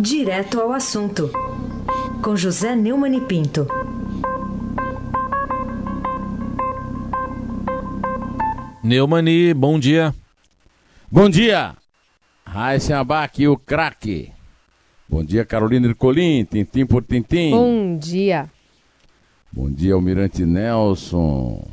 Direto 0.00 0.60
ao 0.60 0.72
assunto, 0.72 1.28
com 2.22 2.36
José 2.36 2.76
Neumann 2.76 3.16
e 3.16 3.20
Pinto. 3.20 3.66
Neumani, 8.84 9.52
bom 9.52 9.76
dia. 9.76 10.14
Bom 11.10 11.28
dia, 11.28 11.74
Raíssa 12.46 13.00
Abac, 13.00 13.48
o 13.48 13.56
craque. 13.56 14.30
Bom 15.08 15.24
dia, 15.24 15.44
Carolina 15.44 15.88
Ercolim, 15.88 16.44
tintim 16.44 16.86
por 16.86 17.02
tintim. 17.02 17.50
Bom 17.50 17.98
dia. 17.98 18.48
Bom 19.50 19.68
dia, 19.68 19.94
Almirante 19.94 20.44
Nelson. 20.44 21.66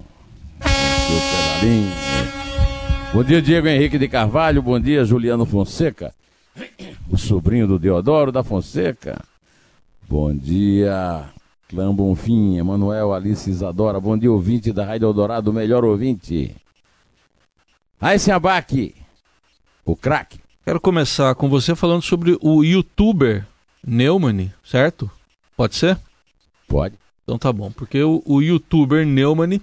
Bom 3.13 3.23
dia, 3.23 3.39
Diego 3.39 3.67
Henrique 3.67 3.99
de 3.99 4.07
Carvalho. 4.07 4.63
Bom 4.63 4.79
dia, 4.79 5.05
Juliano 5.05 5.45
Fonseca. 5.45 6.11
O 7.09 7.17
sobrinho 7.17 7.67
do 7.67 7.79
Deodoro 7.79 8.31
da 8.31 8.43
Fonseca. 8.43 9.23
Bom 10.07 10.35
dia, 10.35 11.29
Clã 11.67 11.93
Bonfim, 11.93 12.57
Emanuel 12.57 13.13
Alice 13.13 13.49
Isadora. 13.49 13.99
Bom 13.99 14.17
dia, 14.17 14.31
ouvinte 14.31 14.71
da 14.71 14.85
Rádio 14.85 15.07
Eldorado, 15.07 15.51
o 15.51 15.53
melhor 15.53 15.83
ouvinte. 15.83 16.55
Aí, 17.99 18.17
Abac, 18.31 18.93
o 19.83 19.95
craque. 19.95 20.39
Quero 20.63 20.79
começar 20.79 21.33
com 21.35 21.49
você 21.49 21.75
falando 21.75 22.01
sobre 22.01 22.37
o 22.41 22.63
youtuber 22.63 23.45
Neumann, 23.85 24.51
certo? 24.63 25.09
Pode 25.55 25.75
ser? 25.75 25.97
Pode. 26.67 26.95
Então 27.23 27.37
tá 27.37 27.51
bom, 27.51 27.71
porque 27.71 28.01
o, 28.03 28.21
o 28.25 28.41
youtuber 28.41 29.05
Neumann, 29.05 29.59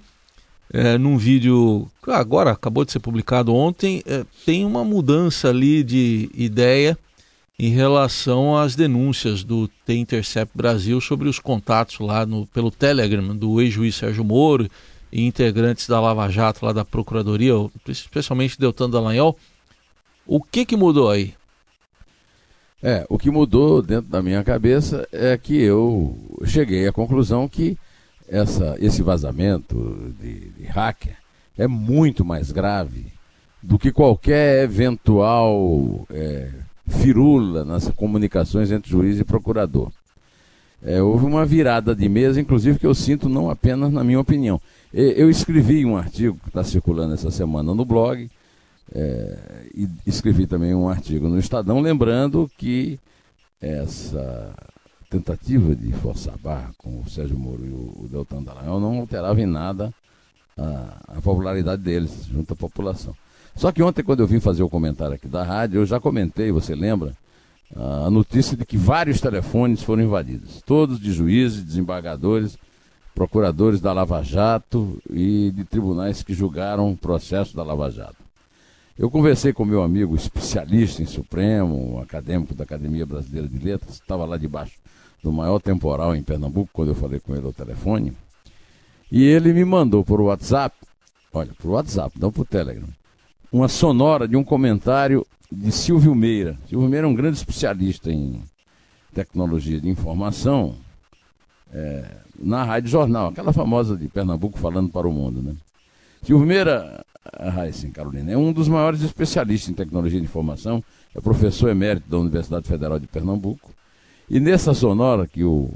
é, 0.73 0.97
num 0.97 1.17
vídeo 1.17 1.87
agora 2.07 2.51
acabou 2.51 2.83
de 2.83 2.91
ser 2.91 2.99
publicado 2.99 3.53
ontem, 3.53 4.01
é, 4.07 4.25
tem 4.43 4.65
uma 4.65 4.83
mudança 4.83 5.49
ali 5.49 5.83
de 5.83 6.31
ideia 6.33 6.97
em 7.59 7.69
relação 7.69 8.57
às 8.57 8.75
denúncias 8.75 9.43
do 9.43 9.67
The 9.85 9.93
Intercept 9.93 10.57
Brasil 10.57 10.99
sobre 10.99 11.29
os 11.29 11.37
contatos 11.37 11.99
lá 11.99 12.25
no, 12.25 12.47
pelo 12.47 12.71
Telegram 12.71 13.35
do 13.35 13.61
ex-juiz 13.61 13.95
Sérgio 13.95 14.23
Moro 14.23 14.67
e 15.11 15.27
integrantes 15.27 15.87
da 15.87 16.01
Lava 16.01 16.27
Jato 16.29 16.65
lá 16.65 16.73
da 16.73 16.83
Procuradoria, 16.83 17.53
especialmente 17.87 18.59
Deltan 18.59 18.89
Dallagnol. 18.89 19.37
O 20.25 20.41
que 20.41 20.65
que 20.65 20.75
mudou 20.75 21.11
aí? 21.11 21.35
É, 22.81 23.05
o 23.07 23.19
que 23.19 23.29
mudou 23.29 23.81
dentro 23.81 24.09
da 24.09 24.23
minha 24.23 24.43
cabeça 24.43 25.07
é 25.11 25.37
que 25.37 25.55
eu 25.61 26.17
cheguei 26.45 26.87
à 26.87 26.91
conclusão 26.91 27.47
que 27.47 27.77
essa, 28.27 28.75
esse 28.79 29.01
vazamento 29.01 30.13
de, 30.19 30.49
de 30.51 30.63
hacker 30.65 31.15
é 31.57 31.67
muito 31.67 32.25
mais 32.25 32.51
grave 32.51 33.05
do 33.61 33.79
que 33.79 33.91
qualquer 33.91 34.63
eventual 34.63 36.05
é, 36.09 36.49
firula 36.87 37.63
nas 37.63 37.89
comunicações 37.89 38.71
entre 38.71 38.89
juiz 38.89 39.19
e 39.19 39.23
procurador. 39.23 39.91
É, 40.85 41.01
houve 41.01 41.25
uma 41.25 41.45
virada 41.45 41.95
de 41.95 42.09
mesa, 42.09 42.41
inclusive, 42.41 42.77
que 42.77 42.85
eu 42.85 42.93
sinto 42.93 43.29
não 43.29 43.49
apenas 43.49 43.91
na 43.91 44.03
minha 44.03 44.19
opinião. 44.19 44.59
Eu 44.91 45.29
escrevi 45.29 45.85
um 45.85 45.95
artigo 45.95 46.37
que 46.43 46.49
está 46.49 46.63
circulando 46.63 47.13
essa 47.13 47.31
semana 47.31 47.73
no 47.73 47.85
blog, 47.85 48.29
é, 48.93 49.69
e 49.73 49.87
escrevi 50.05 50.45
também 50.45 50.75
um 50.75 50.89
artigo 50.89 51.29
no 51.29 51.39
Estadão, 51.39 51.79
lembrando 51.79 52.51
que 52.57 52.99
essa 53.61 54.53
tentativa 55.13 55.75
de 55.75 55.91
forçar 55.93 56.33
a 56.33 56.37
barra 56.37 56.71
com 56.75 56.99
o 56.99 57.07
Sérgio 57.07 57.37
Moro 57.37 57.63
e 57.63 57.69
o, 57.69 58.07
Deltan 58.09 58.41
Dallagnol 58.41 58.79
não 58.79 58.99
alterava 58.99 59.39
em 59.39 59.45
nada 59.45 59.93
a, 60.57 61.17
a, 61.17 61.21
popularidade 61.21 61.83
deles 61.83 62.25
junto 62.25 62.53
à 62.53 62.55
população. 62.55 63.15
Só 63.55 63.71
que 63.71 63.83
ontem, 63.83 64.01
quando 64.01 64.21
eu 64.21 64.27
vim 64.27 64.39
fazer 64.39 64.63
o 64.63 64.69
comentário 64.69 65.13
aqui 65.13 65.27
da 65.27 65.43
rádio, 65.43 65.81
eu 65.81 65.85
já 65.85 65.99
comentei, 65.99 66.51
você 66.51 66.73
lembra, 66.73 67.15
a 67.75 68.09
notícia 68.09 68.57
de 68.57 68.65
que 68.65 68.75
vários 68.75 69.21
telefones 69.21 69.83
foram 69.83 70.01
invadidos, 70.01 70.61
todos 70.65 70.99
de 70.99 71.11
juízes, 71.11 71.63
desembargadores, 71.63 72.57
procuradores 73.13 73.79
da 73.79 73.93
Lava 73.93 74.23
Jato 74.23 74.99
e 75.11 75.51
de 75.51 75.63
tribunais 75.63 76.23
que 76.23 76.33
julgaram 76.33 76.91
o 76.91 76.97
processo 76.97 77.55
da 77.55 77.63
Lava 77.63 77.91
Jato. 77.91 78.23
Eu 78.97 79.11
conversei 79.11 79.53
com 79.53 79.63
meu 79.63 79.83
amigo 79.83 80.15
especialista 80.15 81.03
em 81.03 81.05
Supremo, 81.05 81.95
um 81.95 81.99
acadêmico 81.99 82.55
da 82.55 82.63
Academia 82.63 83.05
Brasileira 83.05 83.47
de 83.47 83.59
Letras, 83.59 83.95
estava 83.95 84.25
lá 84.25 84.37
debaixo 84.37 84.83
do 85.23 85.31
maior 85.31 85.59
temporal 85.59 86.15
em 86.15 86.21
Pernambuco, 86.21 86.69
quando 86.73 86.89
eu 86.89 86.95
falei 86.95 87.19
com 87.19 87.35
ele 87.35 87.45
ao 87.45 87.53
telefone, 87.53 88.13
e 89.11 89.23
ele 89.23 89.53
me 89.53 89.63
mandou 89.63 90.03
por 90.03 90.19
WhatsApp, 90.19 90.75
olha, 91.31 91.51
por 91.57 91.71
WhatsApp, 91.71 92.19
não 92.19 92.31
por 92.31 92.45
Telegram, 92.45 92.87
uma 93.51 93.67
sonora 93.67 94.27
de 94.27 94.35
um 94.35 94.43
comentário 94.43 95.25
de 95.51 95.71
Silvio 95.71 96.13
Meira. 96.13 96.57
Silvio 96.67 96.89
Meira 96.89 97.07
é 97.07 97.09
um 97.09 97.13
grande 97.13 97.37
especialista 97.37 98.11
em 98.11 98.41
tecnologia 99.13 99.79
de 99.79 99.87
informação, 99.87 100.75
é, 101.71 102.05
na 102.37 102.63
Rádio 102.63 102.89
Jornal, 102.89 103.29
aquela 103.29 103.53
famosa 103.53 103.95
de 103.95 104.07
Pernambuco 104.07 104.59
falando 104.59 104.89
para 104.89 105.07
o 105.07 105.13
mundo, 105.13 105.41
né? 105.41 105.55
Silvio 106.23 106.45
Meira, 106.45 107.05
Raíssa 107.39 107.87
Carolina, 107.89 108.31
é 108.31 108.37
um 108.37 108.51
dos 108.51 108.67
maiores 108.67 109.01
especialistas 109.01 109.69
em 109.69 109.73
tecnologia 109.73 110.19
de 110.19 110.25
informação, 110.25 110.83
é 111.15 111.21
professor 111.21 111.69
emérito 111.69 112.09
da 112.09 112.17
Universidade 112.17 112.67
Federal 112.67 112.99
de 112.99 113.07
Pernambuco. 113.07 113.71
E 114.29 114.39
nessa 114.39 114.73
sonora 114.73 115.27
que 115.27 115.43
o, 115.43 115.69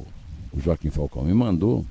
o 0.54 0.60
Joaquim 0.60 0.90
Falcão 0.90 1.24
me 1.24 1.34
mandou, 1.34 1.86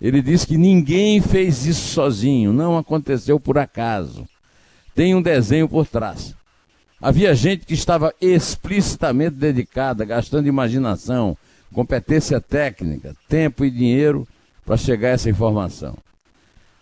ele 0.00 0.22
diz 0.22 0.44
que 0.44 0.56
ninguém 0.56 1.20
fez 1.20 1.66
isso 1.66 1.88
sozinho, 1.88 2.52
não 2.52 2.78
aconteceu 2.78 3.38
por 3.38 3.58
acaso. 3.58 4.26
Tem 4.94 5.14
um 5.14 5.22
desenho 5.22 5.68
por 5.68 5.86
trás. 5.86 6.34
Havia 7.00 7.34
gente 7.34 7.64
que 7.64 7.74
estava 7.74 8.12
explicitamente 8.20 9.36
dedicada, 9.36 10.04
gastando 10.04 10.48
imaginação, 10.48 11.36
competência 11.72 12.40
técnica, 12.40 13.14
tempo 13.28 13.64
e 13.64 13.70
dinheiro 13.70 14.26
para 14.64 14.76
chegar 14.76 15.08
a 15.08 15.12
essa 15.12 15.30
informação. 15.30 15.96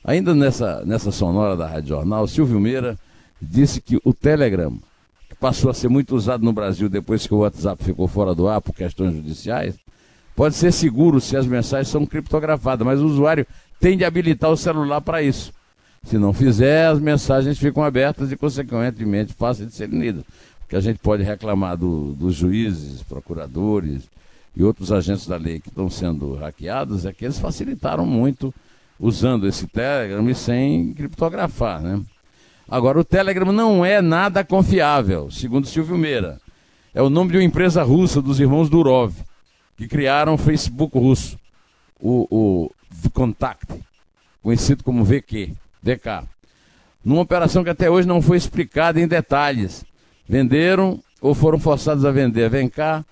Ainda 0.02 0.34
nessa, 0.34 0.84
nessa 0.84 1.12
sonora 1.12 1.56
da 1.56 1.66
Rádio 1.66 1.90
Jornal, 1.90 2.26
Silvio 2.26 2.58
Meira 2.58 2.98
disse 3.40 3.80
que 3.80 4.00
o 4.04 4.12
Telegram, 4.12 4.72
que 4.72 4.87
passou 5.40 5.70
a 5.70 5.74
ser 5.74 5.88
muito 5.88 6.14
usado 6.14 6.44
no 6.44 6.52
Brasil 6.52 6.88
depois 6.88 7.26
que 7.26 7.34
o 7.34 7.38
WhatsApp 7.38 7.82
ficou 7.82 8.08
fora 8.08 8.34
do 8.34 8.48
ar 8.48 8.60
por 8.60 8.74
questões 8.74 9.14
judiciais, 9.14 9.74
pode 10.34 10.54
ser 10.54 10.72
seguro 10.72 11.20
se 11.20 11.36
as 11.36 11.46
mensagens 11.46 11.88
são 11.88 12.04
criptografadas, 12.04 12.84
mas 12.86 13.00
o 13.00 13.06
usuário 13.06 13.46
tem 13.80 13.96
de 13.96 14.04
habilitar 14.04 14.50
o 14.50 14.56
celular 14.56 15.00
para 15.00 15.22
isso. 15.22 15.52
Se 16.04 16.16
não 16.16 16.32
fizer, 16.32 16.86
as 16.86 17.00
mensagens 17.00 17.58
ficam 17.58 17.82
abertas 17.82 18.30
e, 18.30 18.36
consequentemente, 18.36 19.34
fáceis 19.34 19.68
de 19.68 19.74
serem 19.74 20.00
lidas. 20.00 20.24
Porque 20.60 20.76
a 20.76 20.80
gente 20.80 20.98
pode 20.98 21.22
reclamar 21.22 21.76
do, 21.76 22.12
dos 22.12 22.34
juízes, 22.34 23.02
procuradores, 23.02 24.08
e 24.58 24.64
outros 24.64 24.90
agentes 24.90 25.26
da 25.26 25.36
lei 25.36 25.60
que 25.60 25.68
estão 25.68 25.88
sendo 25.88 26.34
hackeados 26.34 27.06
é 27.06 27.12
que 27.12 27.24
eles 27.24 27.38
facilitaram 27.38 28.04
muito 28.04 28.52
usando 28.98 29.46
esse 29.46 29.68
Telegram 29.68 30.28
e 30.28 30.34
sem 30.34 30.92
criptografar, 30.94 31.80
né? 31.80 32.00
Agora, 32.68 33.00
o 33.00 33.04
Telegram 33.04 33.50
não 33.50 33.84
é 33.84 34.02
nada 34.02 34.44
confiável, 34.44 35.30
segundo 35.30 35.66
Silvio 35.66 35.96
Meira. 35.96 36.38
É 36.92 37.00
o 37.00 37.08
nome 37.08 37.30
de 37.30 37.38
uma 37.38 37.44
empresa 37.44 37.82
russa 37.82 38.20
dos 38.20 38.38
irmãos 38.40 38.68
Durov, 38.68 39.14
que 39.76 39.88
criaram 39.88 40.34
o 40.34 40.38
Facebook 40.38 40.98
russo, 40.98 41.38
o, 41.98 42.26
o 42.30 43.10
Contact, 43.10 43.66
conhecido 44.42 44.84
como 44.84 45.04
VQ, 45.04 45.52
VK. 45.82 46.28
Numa 47.04 47.22
operação 47.22 47.64
que 47.64 47.70
até 47.70 47.88
hoje 47.88 48.06
não 48.06 48.20
foi 48.20 48.36
explicada 48.36 49.00
em 49.00 49.08
detalhes. 49.08 49.84
Venderam 50.28 51.00
ou 51.22 51.34
foram 51.34 51.58
forçados 51.58 52.04
a 52.04 52.10
vender. 52.10 52.50
Cá, 52.70 53.04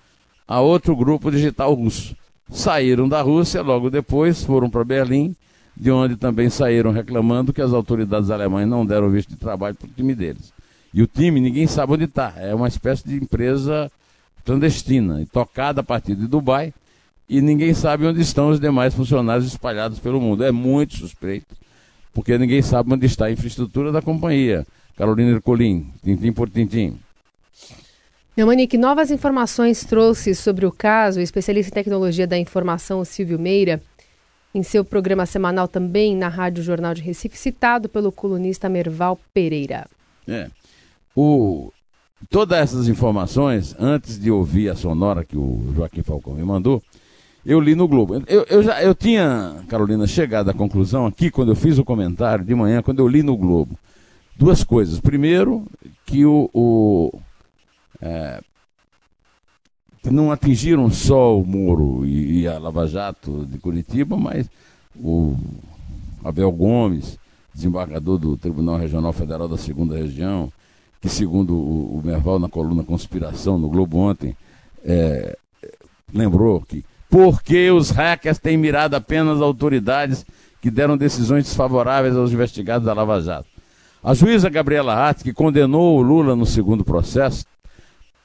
a 0.47 0.59
outro 0.59 0.95
grupo 0.95 1.31
digital 1.31 1.73
russo. 1.73 2.15
Saíram 2.51 3.09
da 3.09 3.21
Rússia, 3.21 3.61
logo 3.61 3.89
depois 3.89 4.43
foram 4.43 4.69
para 4.69 4.83
Berlim, 4.83 5.35
de 5.79 5.91
onde 5.91 6.15
também 6.15 6.49
saíram 6.49 6.91
reclamando 6.91 7.53
que 7.53 7.61
as 7.61 7.71
autoridades 7.71 8.31
alemãs 8.31 8.67
não 8.67 8.83
deram 8.83 9.09
visto 9.11 9.29
de 9.29 9.35
trabalho 9.35 9.75
para 9.75 9.85
o 9.85 9.91
time 9.91 10.15
deles. 10.15 10.51
E 10.91 11.03
o 11.03 11.07
time, 11.07 11.39
ninguém 11.39 11.67
sabe 11.67 11.93
onde 11.93 12.05
está. 12.05 12.33
É 12.35 12.55
uma 12.55 12.67
espécie 12.67 13.07
de 13.07 13.15
empresa 13.15 13.91
clandestina, 14.43 15.23
tocada 15.31 15.81
a 15.81 15.83
partir 15.83 16.15
de 16.15 16.25
Dubai, 16.25 16.73
e 17.29 17.41
ninguém 17.41 17.73
sabe 17.73 18.07
onde 18.07 18.21
estão 18.21 18.49
os 18.49 18.59
demais 18.59 18.95
funcionários 18.95 19.45
espalhados 19.45 19.99
pelo 19.99 20.19
mundo. 20.19 20.43
É 20.43 20.51
muito 20.51 20.97
suspeito, 20.97 21.55
porque 22.11 22.37
ninguém 22.37 22.61
sabe 22.63 22.93
onde 22.93 23.05
está 23.05 23.25
a 23.25 23.31
infraestrutura 23.31 23.91
da 23.91 24.01
companhia. 24.01 24.65
Carolina 24.95 25.31
Ercolim, 25.31 25.91
tintim 26.03 26.31
por 26.31 26.49
tintim. 26.49 26.97
Neumani, 28.35 28.67
novas 28.79 29.11
informações 29.11 29.83
trouxe 29.83 30.33
sobre 30.33 30.65
o 30.65 30.71
caso 30.71 31.19
o 31.19 31.23
especialista 31.23 31.69
em 31.69 31.73
tecnologia 31.73 32.25
da 32.25 32.37
informação 32.37 33.03
Silvio 33.05 33.37
Meira 33.37 33.81
em 34.57 34.63
seu 34.63 34.83
programa 34.83 35.25
semanal 35.27 35.67
também 35.67 36.15
na 36.15 36.27
Rádio 36.27 36.63
Jornal 36.63 36.93
de 36.95 37.03
Recife, 37.03 37.37
citado 37.37 37.87
pelo 37.87 38.11
colunista 38.11 38.67
Merval 38.67 39.19
Pereira. 39.31 39.85
É. 40.27 40.49
O, 41.15 41.71
todas 42.27 42.57
essas 42.57 42.87
informações, 42.87 43.75
antes 43.77 44.19
de 44.19 44.31
ouvir 44.31 44.69
a 44.69 44.75
sonora 44.75 45.23
que 45.23 45.37
o 45.37 45.71
Joaquim 45.75 46.01
Falcão 46.01 46.33
me 46.33 46.43
mandou, 46.43 46.81
eu 47.45 47.59
li 47.59 47.75
no 47.75 47.87
Globo. 47.87 48.15
Eu, 48.27 48.45
eu, 48.49 48.63
já, 48.63 48.81
eu 48.81 48.95
tinha, 48.95 49.63
Carolina, 49.67 50.07
chegado 50.07 50.49
à 50.49 50.53
conclusão 50.53 51.05
aqui, 51.05 51.29
quando 51.29 51.51
eu 51.51 51.55
fiz 51.55 51.77
o 51.77 51.85
comentário 51.85 52.43
de 52.43 52.55
manhã, 52.55 52.81
quando 52.81 52.99
eu 52.99 53.07
li 53.07 53.21
no 53.21 53.37
Globo, 53.37 53.77
duas 54.35 54.63
coisas. 54.63 54.99
Primeiro, 54.99 55.67
que 56.03 56.25
o, 56.25 56.49
o 56.51 57.19
é, 58.01 58.41
não 60.11 60.31
atingiram 60.31 60.89
só 60.89 61.37
o 61.37 61.45
Moro 61.45 62.05
e, 62.05 62.41
e 62.41 62.47
a 62.47 62.57
Lava 62.57 62.87
Jato 62.87 63.45
de 63.45 63.57
Curitiba, 63.57 64.17
mas 64.17 64.49
o 64.95 65.35
Abel 66.23 66.51
Gomes, 66.51 67.17
desembargador 67.53 68.17
do 68.17 68.37
Tribunal 68.37 68.77
Regional 68.77 69.13
Federal 69.13 69.47
da 69.47 69.57
Segunda 69.57 69.95
Região, 69.95 70.51
que 71.01 71.09
segundo 71.09 71.53
o, 71.53 71.97
o 71.97 72.01
Merval 72.03 72.39
na 72.39 72.49
coluna 72.49 72.83
Conspiração 72.83 73.57
no 73.57 73.69
Globo 73.69 73.97
ontem, 73.97 74.35
é, 74.83 75.37
lembrou 76.13 76.61
que 76.61 76.83
porque 77.09 77.71
os 77.71 77.89
hackers 77.89 78.37
têm 78.37 78.57
mirado 78.57 78.95
apenas 78.95 79.41
autoridades 79.41 80.25
que 80.61 80.69
deram 80.69 80.97
decisões 80.97 81.45
desfavoráveis 81.45 82.15
aos 82.15 82.31
investigados 82.31 82.85
da 82.85 82.93
Lava 82.93 83.21
Jato. 83.21 83.47
A 84.03 84.13
juíza 84.13 84.49
Gabriela 84.49 84.93
Hatz, 84.93 85.23
que 85.23 85.33
condenou 85.33 85.97
o 85.97 86.01
Lula 86.01 86.35
no 86.35 86.45
segundo 86.45 86.83
processo, 86.83 87.45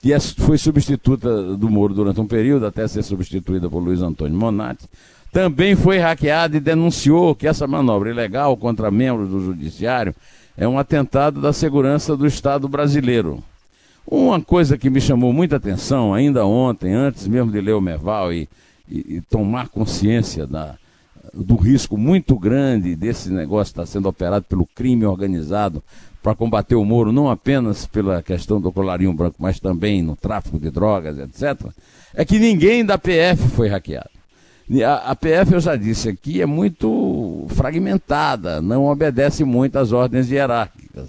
que 0.03 0.13
é, 0.13 0.19
foi 0.19 0.59
substituta 0.59 1.57
do 1.57 1.71
Moro 1.71 1.95
durante 1.95 2.21
um 2.21 2.27
período, 2.27 2.67
até 2.67 2.89
ser 2.89 3.05
substituída 3.05 3.71
por 3.71 3.79
Luiz 3.79 4.03
Antônio 4.03 4.37
Monatti, 4.37 4.89
também 5.31 5.77
foi 5.77 5.99
hackeada 5.99 6.57
e 6.57 6.61
denunciou 6.61 7.37
que 7.37 7.47
essa 7.47 7.69
manobra 7.69 8.11
ilegal 8.11 8.57
contra 8.57 8.91
membros 8.91 9.29
do 9.29 9.41
Judiciário 9.41 10.13
é 10.59 10.67
um 10.67 10.77
atentado 10.77 11.41
da 11.41 11.53
segurança 11.53 12.17
do 12.17 12.27
Estado 12.27 12.69
brasileiro. 12.69 13.43
Uma 14.05 14.41
coisa 14.41 14.77
que 14.77 14.91
me 14.91 15.01
chamou 15.01 15.33
muita 15.33 15.57
atenção 15.57 16.13
ainda 16.13 16.45
ontem, 16.45 16.93
antes 16.93 17.29
mesmo 17.29 17.53
de 17.53 17.61
ler 17.61 17.73
o 17.73 17.81
Merval 17.81 18.33
e, 18.33 18.49
e, 18.89 19.17
e 19.17 19.21
tomar 19.23 19.69
consciência 19.69 20.47
da, 20.49 20.75
do 21.33 21.55
risco 21.55 21.97
muito 21.97 22.37
grande 22.37 22.97
desse 22.97 23.31
negócio 23.31 23.71
estar 23.71 23.87
sendo 23.87 24.09
operado 24.09 24.45
pelo 24.49 24.67
crime 24.67 25.07
organizado 25.07 25.81
para 26.23 26.35
combater 26.35 26.77
o 26.77 26.85
Moro, 26.85 27.11
não 27.13 27.29
apenas 27.29 27.85
pela 27.87 28.23
questão 28.23 28.61
do 28.61 28.71
colarinho 28.71 29.13
branco, 29.13 29.37
mas 29.39 29.59
também 29.59 30.03
no 30.03 30.15
tráfico 30.15 30.59
de 30.59 30.71
drogas, 30.71 31.19
etc., 31.19 31.69
é 32.15 32.25
que 32.25 32.39
ninguém 32.39 32.85
da 32.85 32.97
PF 32.97 33.49
foi 33.55 33.69
hackeado. 33.69 34.11
A, 34.87 35.11
a 35.11 35.17
PF, 35.17 35.55
eu 35.55 35.61
já 35.61 35.75
disse 35.75 36.09
aqui, 36.09 36.41
é 36.41 36.47
muito 36.47 37.47
fragmentada, 37.49 38.63
não 38.63 38.87
obedece 38.87 39.45
muito 39.45 39.77
às 39.79 39.93
ordens 39.93 40.31
hierárquicas. 40.31 41.09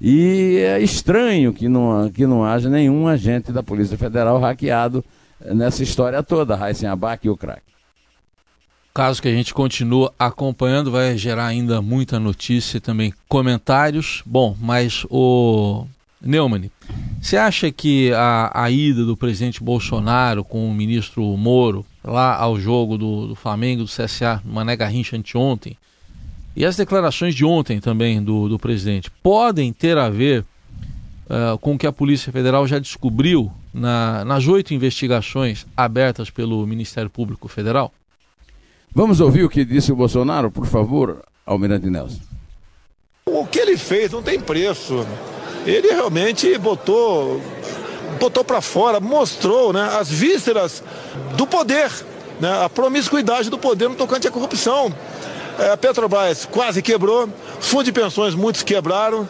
E 0.00 0.58
é 0.58 0.80
estranho 0.80 1.52
que 1.52 1.68
não, 1.68 2.10
que 2.10 2.26
não 2.26 2.44
haja 2.44 2.68
nenhum 2.68 3.06
agente 3.06 3.52
da 3.52 3.62
Polícia 3.62 3.96
Federal 3.96 4.38
hackeado 4.38 5.04
nessa 5.40 5.82
história 5.82 6.22
toda, 6.22 6.56
Raíssen 6.56 6.88
Abac 6.88 7.26
e 7.26 7.30
o 7.30 7.36
crack. 7.36 7.62
Caso 8.96 9.20
que 9.20 9.28
a 9.28 9.34
gente 9.34 9.52
continue 9.52 10.08
acompanhando, 10.18 10.90
vai 10.90 11.18
gerar 11.18 11.48
ainda 11.48 11.82
muita 11.82 12.18
notícia 12.18 12.78
e 12.78 12.80
também 12.80 13.12
comentários. 13.28 14.22
Bom, 14.24 14.56
mas 14.58 15.04
o 15.10 15.84
Neumann, 16.18 16.70
você 17.20 17.36
acha 17.36 17.70
que 17.70 18.10
a, 18.14 18.50
a 18.54 18.70
ida 18.70 19.04
do 19.04 19.14
presidente 19.14 19.62
Bolsonaro 19.62 20.42
com 20.42 20.66
o 20.66 20.72
ministro 20.72 21.22
Moro 21.36 21.84
lá 22.02 22.36
ao 22.36 22.58
jogo 22.58 22.96
do, 22.96 23.26
do 23.26 23.34
Flamengo, 23.34 23.84
do 23.84 23.90
CSA, 23.90 24.40
Mané 24.42 24.74
Garrincha 24.74 25.14
anteontem, 25.14 25.76
e 26.56 26.64
as 26.64 26.74
declarações 26.74 27.34
de 27.34 27.44
ontem 27.44 27.78
também 27.80 28.22
do, 28.22 28.48
do 28.48 28.58
presidente, 28.58 29.10
podem 29.22 29.74
ter 29.74 29.98
a 29.98 30.08
ver 30.08 30.42
uh, 31.26 31.58
com 31.58 31.74
o 31.74 31.78
que 31.78 31.86
a 31.86 31.92
Polícia 31.92 32.32
Federal 32.32 32.66
já 32.66 32.78
descobriu 32.78 33.52
na, 33.74 34.24
nas 34.24 34.48
oito 34.48 34.72
investigações 34.72 35.66
abertas 35.76 36.30
pelo 36.30 36.66
Ministério 36.66 37.10
Público 37.10 37.46
Federal? 37.46 37.92
Vamos 38.96 39.20
ouvir 39.20 39.44
o 39.44 39.48
que 39.50 39.62
disse 39.62 39.92
o 39.92 39.94
Bolsonaro, 39.94 40.50
por 40.50 40.64
favor, 40.64 41.22
Almirante 41.44 41.90
Nelson. 41.90 42.18
O 43.26 43.44
que 43.44 43.58
ele 43.58 43.76
fez 43.76 44.10
não 44.10 44.22
tem 44.22 44.40
preço. 44.40 45.06
Ele 45.66 45.88
realmente 45.88 46.56
botou 46.56 47.38
botou 48.18 48.42
para 48.42 48.62
fora, 48.62 48.98
mostrou 48.98 49.70
né, 49.70 49.86
as 50.00 50.08
vísceras 50.08 50.82
do 51.36 51.46
poder, 51.46 51.92
né, 52.40 52.64
a 52.64 52.70
promiscuidade 52.70 53.50
do 53.50 53.58
poder 53.58 53.86
no 53.86 53.94
tocante 53.94 54.28
à 54.28 54.30
corrupção. 54.30 54.90
É, 55.58 55.72
a 55.72 55.76
Petrobras 55.76 56.46
quase 56.46 56.80
quebrou, 56.80 57.28
fundo 57.60 57.84
de 57.84 57.92
pensões 57.92 58.34
muitos 58.34 58.62
quebraram. 58.62 59.28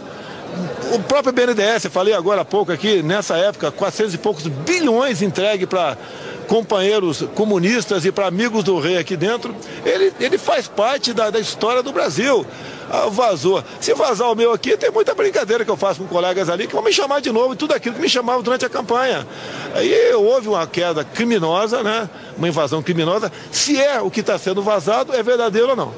O 0.95 1.01
próprio 1.01 1.33
BNDES, 1.33 1.87
falei 1.91 2.15
agora 2.15 2.43
há 2.43 2.45
pouco 2.45 2.71
aqui, 2.71 3.03
nessa 3.03 3.37
época, 3.37 3.73
400 3.73 4.15
e 4.15 4.19
poucos 4.19 4.47
bilhões 4.47 5.23
entregue 5.23 5.67
para 5.67 5.99
companheiros 6.47 7.23
comunistas 7.35 8.05
e 8.05 8.13
para 8.13 8.27
amigos 8.27 8.65
do 8.65 8.79
rei 8.79 8.99
aqui 8.99 9.17
dentro, 9.17 9.55
ele, 9.85 10.13
ele 10.19 10.39
faz 10.39 10.67
parte 10.67 11.13
da, 11.13 11.31
da 11.31 11.39
história 11.39 11.83
do 11.83 11.93
Brasil. 11.93 12.47
Ah, 12.89 13.09
vazou. 13.09 13.63
Se 13.81 13.93
vazar 13.95 14.31
o 14.31 14.35
meu 14.35 14.53
aqui, 14.53 14.77
tem 14.77 14.91
muita 14.91 15.15
brincadeira 15.15 15.65
que 15.65 15.71
eu 15.71 15.77
faço 15.77 16.01
com 16.01 16.07
colegas 16.07 16.49
ali 16.49 16.67
que 16.67 16.75
vão 16.75 16.85
me 16.85 16.93
chamar 16.93 17.21
de 17.21 17.33
novo 17.33 17.55
e 17.55 17.57
tudo 17.57 17.75
aquilo 17.75 17.97
que 17.97 18.01
me 18.01 18.09
chamavam 18.09 18.43
durante 18.43 18.65
a 18.65 18.69
campanha. 18.69 19.27
Aí 19.75 20.15
houve 20.15 20.49
uma 20.49 20.67
queda 20.67 21.03
criminosa, 21.03 21.83
né? 21.83 22.09
uma 22.39 22.49
invasão 22.49 22.83
criminosa. 22.83 23.33
Se 23.51 23.81
é 23.81 24.01
o 24.01 24.11
que 24.11 24.21
está 24.21 24.39
sendo 24.39 24.63
vazado, 24.63 25.13
é 25.13 25.23
verdadeiro 25.23 25.71
ou 25.71 25.77
não. 25.77 25.93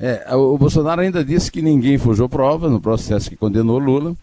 É, 0.00 0.34
o 0.34 0.56
Bolsonaro 0.56 1.02
ainda 1.02 1.24
disse 1.24 1.52
que 1.52 1.62
ninguém 1.62 1.98
forjou 1.98 2.28
prova 2.28 2.68
no 2.68 2.80
processo 2.80 3.28
que 3.28 3.36
condenou 3.36 3.78
Lula 3.78 4.16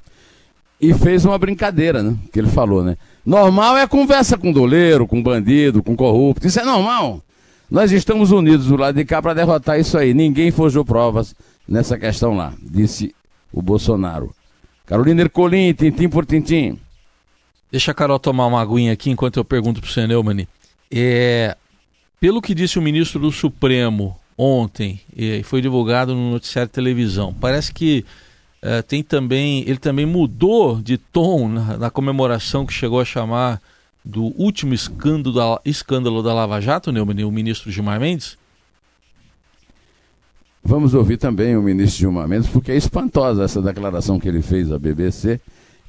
e 0.80 0.94
fez 0.94 1.26
uma 1.26 1.38
brincadeira, 1.38 2.02
né? 2.02 2.16
Que 2.32 2.40
ele 2.40 2.50
falou, 2.50 2.84
né? 2.84 2.98
Normal 3.26 3.78
é 3.78 3.88
conversa 3.88 4.38
com 4.38 4.52
doleiro, 4.52 5.06
com 5.06 5.22
bandido, 5.22 5.84
com 5.84 5.96
corrupto. 5.96 6.48
Isso 6.48 6.60
é 6.60 6.64
normal. 6.64 7.22
Nós 7.70 7.92
estamos 7.92 8.32
unidos 8.32 8.68
do 8.68 8.78
lado 8.78 8.96
de 8.96 9.06
cá 9.06 9.22
para 9.22 9.34
derrotar 9.34 9.80
isso 9.80 9.98
aí. 9.98 10.14
Ninguém 10.14 10.52
forjou 10.52 10.84
provas 10.84 11.36
nessa 11.68 11.98
questão 11.98 12.36
lá, 12.36 12.54
disse 12.62 13.14
o 13.52 13.62
Bolsonaro. 13.62 14.34
Carolina 14.86 15.22
Ercolim, 15.22 15.74
tintim 15.74 16.10
por 16.10 16.26
tintim. 16.26 16.80
Deixa 17.72 17.92
a 17.92 17.94
Carol 17.94 18.18
tomar 18.18 18.48
uma 18.48 18.62
aguinha 18.62 18.92
aqui 18.92 19.12
enquanto 19.12 19.38
eu 19.38 19.46
pergunto 19.46 19.80
para 19.80 20.04
o 20.04 20.08
Neumann. 20.08 20.48
É, 20.90 21.56
pelo 22.20 22.42
que 22.42 22.56
disse 22.56 22.80
o 22.80 22.82
ministro 22.82 23.20
do 23.20 23.32
Supremo 23.32 24.18
ontem, 24.36 25.00
e 25.16 25.44
foi 25.44 25.62
divulgado 25.62 26.16
no 26.16 26.32
noticiário 26.32 26.68
de 26.68 26.74
televisão, 26.74 27.34
parece 27.40 27.72
que 27.72 28.04
é, 28.62 28.82
tem 28.82 29.02
também, 29.02 29.62
ele 29.62 29.78
também 29.78 30.06
mudou 30.06 30.82
de 30.82 30.98
tom 30.98 31.48
na, 31.48 31.78
na, 31.78 31.90
comemoração 31.90 32.66
que 32.66 32.74
chegou 32.74 33.00
a 33.00 33.06
chamar 33.06 33.62
do 34.04 34.24
último 34.42 34.74
escândalo 34.74 35.36
da, 35.36 35.62
escândalo 35.64 36.22
da 36.22 36.34
Lava 36.34 36.60
Jato, 36.60 36.92
né, 36.92 37.02
o 37.02 37.32
ministro 37.32 37.72
Gilmar 37.72 38.00
Mendes? 38.00 38.38
Vamos 40.64 40.94
ouvir 40.94 41.18
também 41.18 41.56
o 41.56 41.62
ministro 41.62 42.00
Gilmar 42.00 42.28
Mendes, 42.28 42.50
porque 42.50 42.72
é 42.72 42.76
espantosa 42.76 43.44
essa 43.44 43.62
declaração 43.62 44.20
que 44.20 44.28
ele 44.28 44.42
fez 44.42 44.72
à 44.72 44.78
BBC 44.78 45.40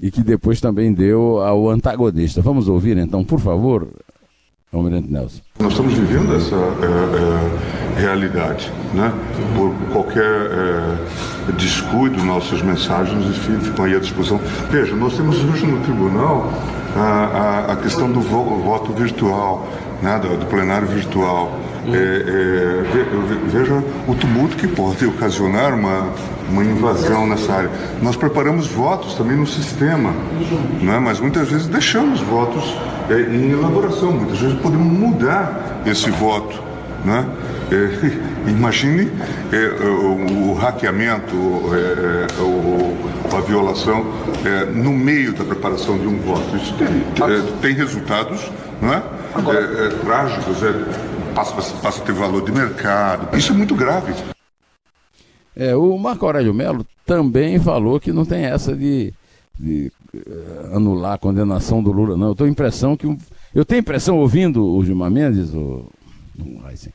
e 0.01 0.11
que 0.11 0.23
depois 0.23 0.61
também 0.61 0.93
deu 0.93 1.41
ao 1.41 1.69
antagonista. 1.69 2.41
Vamos 2.41 2.69
ouvir 2.69 2.97
então, 2.97 3.25
por 3.25 3.41
favor, 3.41 3.89
Almirante 4.73 5.11
Nelson. 5.11 5.41
Nós 5.59 5.73
estamos 5.73 5.95
vivendo 5.95 6.33
essa 6.37 6.55
é, 6.55 7.99
é, 7.99 8.01
realidade, 8.01 8.73
né? 8.95 9.13
Por 9.57 9.75
qualquer 9.93 10.23
é, 10.23 11.53
descuido, 11.59 12.23
nossas 12.23 12.63
mensagens 12.63 13.37
ficam 13.37 13.85
aí 13.85 13.97
à 13.97 13.99
disposição. 13.99 14.41
Veja, 14.71 14.95
nós 14.95 15.17
temos 15.17 15.43
hoje 15.43 15.67
no 15.67 15.81
tribunal 15.81 16.53
a, 16.95 17.01
a, 17.01 17.73
a 17.73 17.77
questão 17.77 18.13
do 18.13 18.21
voto 18.21 18.93
virtual, 18.93 19.67
né? 20.01 20.21
do, 20.21 20.37
do 20.37 20.47
plenário 20.47 20.87
virtual. 20.87 21.51
É, 21.89 21.97
é, 21.97 23.49
veja 23.49 23.83
o 24.07 24.15
tumulto 24.15 24.55
que 24.55 24.69
pode 24.69 25.05
ocasionar 25.05 25.75
uma, 25.75 26.13
uma 26.49 26.63
invasão 26.63 27.27
nessa 27.27 27.53
área. 27.53 27.71
Nós 28.01 28.15
preparamos 28.15 28.69
votos 28.69 29.15
também 29.15 29.37
no 29.37 29.47
sistema, 29.47 30.13
né? 30.81 31.01
mas 31.01 31.19
muitas 31.19 31.49
vezes 31.49 31.67
deixamos 31.67 32.21
votos 32.21 32.77
é, 33.11 33.21
em 33.23 33.51
elaboração, 33.51 34.13
muitas 34.13 34.39
vezes 34.39 34.59
podemos 34.61 34.87
mudar 34.87 35.83
esse 35.85 36.11
voto. 36.11 36.63
Né? 37.05 37.27
É, 37.73 38.47
imagine 38.49 39.11
é, 39.53 39.85
o, 39.85 40.51
o, 40.51 40.55
hackeamento, 40.55 41.37
é, 41.75 42.27
é 42.39 42.43
o, 42.43 43.37
a 43.37 43.41
violação 43.41 44.05
é, 44.45 44.67
no 44.67 44.93
meio 44.93 45.33
da 45.33 45.45
preparação 45.45 45.99
de 45.99 46.07
um 46.07 46.19
voto. 46.19 46.57
Isso 46.57 46.75
tem, 46.75 46.89
tem 47.61 47.75
resultados 47.75 48.51
não 48.81 48.95
é? 48.95 49.03
trágicos, 50.05 50.59
passa, 51.35 51.75
passa 51.83 52.03
a 52.03 52.05
ter 52.05 52.13
valor 52.13 52.45
de 52.45 52.53
mercado. 52.53 53.37
Isso 53.37 53.53
é 53.53 53.55
muito 53.55 53.75
grave. 53.75 54.15
É, 55.57 55.75
o 55.75 55.99
Marco 55.99 56.25
Aurélio 56.25 56.55
Melo 56.55 56.87
também 57.05 57.59
falou 57.59 57.99
que 57.99 58.13
não 58.13 58.25
tem 58.25 58.45
essa 58.45 58.75
de, 58.75 59.13
de 59.59 59.93
anular 60.73 61.15
a 61.15 61.19
condenação 61.19 61.83
do 61.83 61.93
Lula, 61.93 62.17
não. 62.17 62.29
Eu 62.29 62.35
tenho 62.35 62.51
impressão 62.51 62.97
que. 62.97 63.07
eu 63.55 63.65
tenho 63.65 63.81
impressão, 63.81 64.19
ouvindo 64.19 64.65
o 64.65 64.85
Gilmar 64.85 65.11
Mendes, 65.11 65.53
o, 65.55 65.87
o 66.39 66.69
Heisen, 66.69 66.93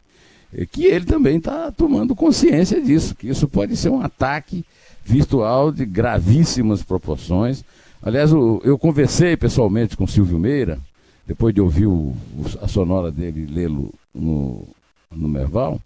é 0.53 0.65
que 0.65 0.85
ele 0.85 1.05
também 1.05 1.37
está 1.37 1.71
tomando 1.71 2.15
consciência 2.15 2.81
disso, 2.81 3.15
que 3.15 3.27
isso 3.27 3.47
pode 3.47 3.75
ser 3.75 3.89
um 3.89 4.01
ataque 4.01 4.65
virtual 5.03 5.71
de 5.71 5.85
gravíssimas 5.85 6.81
proporções. 6.81 7.63
Aliás, 8.01 8.31
eu, 8.31 8.61
eu 8.63 8.77
conversei 8.77 9.35
pessoalmente 9.35 9.97
com 9.97 10.07
Silvio 10.07 10.39
Meira, 10.39 10.79
depois 11.27 11.53
de 11.53 11.61
ouvir 11.61 11.87
o, 11.87 12.13
a 12.61 12.67
sonora 12.67 13.11
dele 13.11 13.47
lê-lo 13.51 13.93
no, 14.13 14.67
no 15.11 15.27
Merval, 15.27 15.81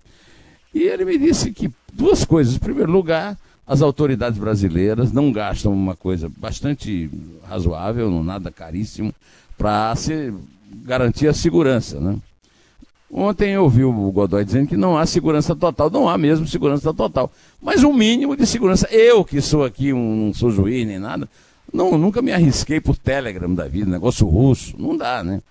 e 0.74 0.84
ele 0.84 1.06
me 1.06 1.18
disse 1.18 1.52
que 1.52 1.72
duas 1.92 2.24
coisas. 2.24 2.56
Em 2.56 2.60
primeiro 2.60 2.92
lugar, 2.92 3.38
as 3.70 3.84
autoridades 3.84 4.40
brasileiras 4.40 5.12
não 5.12 5.32
gastam 5.32 5.72
uma 5.72 5.96
coisa 5.96 6.28
bastante 6.38 7.08
razoável, 7.48 8.10
nada 8.24 8.50
caríssimo, 8.50 9.14
para 9.56 9.94
garantir 10.84 11.28
a 11.28 11.34
segurança. 11.36 12.00
Né? 12.00 12.18
Ontem 13.12 13.52
eu 13.52 13.64
ouvi 13.64 13.84
o 13.84 14.12
Godoy 14.12 14.44
dizendo 14.44 14.68
que 14.68 14.76
não 14.76 14.98
há 14.98 15.06
segurança 15.06 15.56
total. 15.56 15.88
Não 15.92 16.10
há 16.10 16.18
mesmo 16.18 16.48
segurança 16.48 16.92
total. 16.92 17.32
Mas 17.62 17.84
um 17.84 17.94
mínimo 17.94 18.36
de 18.36 18.48
segurança. 18.48 18.88
Eu, 18.90 19.24
que 19.24 19.40
sou 19.40 19.64
aqui, 19.64 19.94
um, 19.94 20.26
não 20.26 20.34
sou 20.34 20.50
juiz 20.50 20.88
nem 20.88 20.98
nada, 20.98 21.30
não, 21.72 21.96
nunca 21.96 22.24
me 22.24 22.32
arrisquei 22.32 22.82
por 22.82 22.98
Telegram 22.98 23.54
da 23.54 23.68
vida, 23.68 23.92
negócio 23.92 24.28
russo. 24.28 24.74
Não 24.80 24.98
dá, 24.98 25.24
né? 25.24 25.44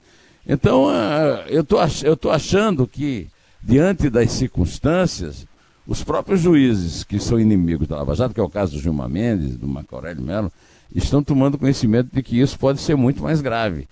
Então, 0.44 0.87
uh, 0.87 1.46
eu 1.46 1.62
tô, 1.62 1.80
estou 1.84 2.32
achando 2.32 2.84
que, 2.84 3.28
diante 3.62 4.10
das 4.10 4.32
circunstâncias, 4.32 5.46
os 5.88 6.04
próprios 6.04 6.40
juízes 6.40 7.02
que 7.02 7.18
são 7.18 7.40
inimigos 7.40 7.88
da 7.88 7.97
Lava 7.97 8.14
Jato, 8.14 8.33
que 8.33 8.40
é 8.40 8.45
o 8.45 8.49
caso 8.49 8.75
do 8.75 8.80
Gilmar 8.80 9.09
Mendes, 9.09 9.57
do 9.57 9.66
Marco 9.66 9.97
Aurélio 9.97 10.52
estão 10.95 11.23
tomando 11.23 11.59
conhecimento 11.59 12.11
de 12.12 12.23
que 12.23 12.40
isso 12.40 12.57
pode 12.57 12.80
ser 12.80 12.95
muito 12.95 13.23
mais 13.23 13.40
grave 13.40 13.88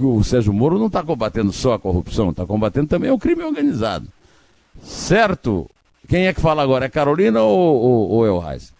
o 0.00 0.22
Sérgio 0.22 0.52
Moro 0.52 0.78
não 0.78 0.86
está 0.86 1.02
combatendo 1.02 1.52
só 1.52 1.74
a 1.74 1.78
corrupção, 1.78 2.30
está 2.30 2.44
combatendo 2.44 2.88
também 2.88 3.10
o 3.10 3.18
crime 3.18 3.42
organizado. 3.42 4.06
Certo? 4.82 5.68
Quem 6.06 6.26
é 6.26 6.32
que 6.32 6.40
fala 6.40 6.62
agora? 6.62 6.86
É 6.86 6.88
Carolina 6.88 7.42
ou, 7.42 7.58
ou, 7.58 8.10
ou 8.10 8.26
é 8.26 8.30
o 8.30 8.38
Reis? 8.38 8.72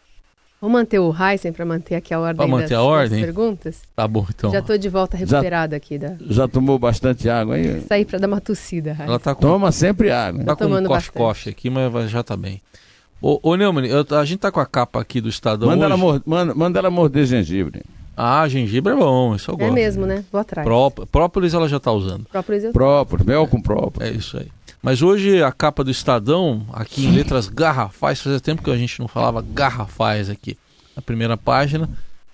Vou 0.61 0.69
manter 0.69 0.99
o 0.99 1.15
Heisen 1.15 1.53
para 1.53 1.65
manter 1.65 1.95
aqui 1.95 2.13
a 2.13 2.19
ordem, 2.19 2.37
pra 2.37 2.47
manter 2.49 2.71
das, 2.71 2.79
a 2.79 2.83
ordem? 2.83 3.21
perguntas. 3.21 3.83
Tá 3.95 4.09
bom, 4.09 4.27
então. 4.29 4.51
Já 4.51 4.59
estou 4.59 4.77
de 4.77 4.89
volta 4.89 5.17
recuperada 5.17 5.77
aqui. 5.77 5.99
Da... 5.99 6.17
Já 6.29 6.49
tomou 6.49 6.79
bastante 6.79 7.29
água 7.29 7.55
aí? 7.55 7.81
Saí 7.83 8.05
para 8.05 8.19
dar 8.19 8.27
uma 8.27 8.41
tossida, 8.41 8.91
Heisen. 8.91 9.07
Ela 9.07 9.19
tá 9.21 9.35
com... 9.35 9.43
Toma 9.43 9.71
sempre 9.71 10.11
água. 10.11 10.45
Tá 10.45 10.57
com 10.57 10.65
um 10.65 10.85
coche-coche 10.85 11.51
aqui, 11.51 11.71
mas 11.71 12.11
já 12.11 12.25
tá 12.25 12.37
bem. 12.37 12.61
Ô, 13.23 13.39
ô 13.43 13.55
Neumann, 13.57 13.87
eu, 13.87 14.05
a 14.17 14.25
gente 14.25 14.41
tá 14.41 14.51
com 14.51 14.61
a 14.61 14.67
capa 14.67 15.01
aqui 15.01 15.21
do 15.21 15.29
Estadão 15.29 15.69
manda 15.69 15.87
hoje. 15.87 15.95
Ela 15.95 16.23
manda, 16.25 16.55
manda 16.55 16.79
ela 16.79 16.91
morder 16.91 17.27
gengibre. 17.27 17.83
Ah, 18.17 18.49
gengibre 18.49 18.93
é 18.93 18.97
bom, 18.97 19.37
isso 19.37 19.51
eu 19.51 19.55
é 19.55 19.59
gosto. 19.59 19.71
É 19.71 19.75
mesmo, 19.75 20.07
né? 20.07 20.25
Vou 20.31 20.41
atrás. 20.41 20.67
Pró 20.67 20.91
própolis 20.91 21.55
ela 21.55 21.69
já 21.69 21.77
está 21.77 21.93
usando. 21.93 22.25
Própolis 22.25 22.65
eu 22.65 22.73
Própolis, 22.73 23.25
mel 23.25 23.47
com 23.47 23.61
própolis. 23.61 24.09
É 24.09 24.13
isso 24.13 24.39
aí. 24.39 24.49
Mas 24.83 25.03
hoje 25.03 25.43
a 25.43 25.51
capa 25.51 25.83
do 25.83 25.91
Estadão, 25.91 26.67
aqui 26.73 27.05
em 27.07 27.13
letras 27.13 27.49
garrafais, 27.49 28.21
fazia 28.21 28.41
tempo 28.41 28.63
que 28.63 28.71
a 28.71 28.77
gente 28.77 29.01
não 29.01 29.09
falava 29.09 29.43
garrafais 29.43 30.31
aqui. 30.31 30.57
Na 30.95 31.03
primeira 31.03 31.37
página, 31.37 31.89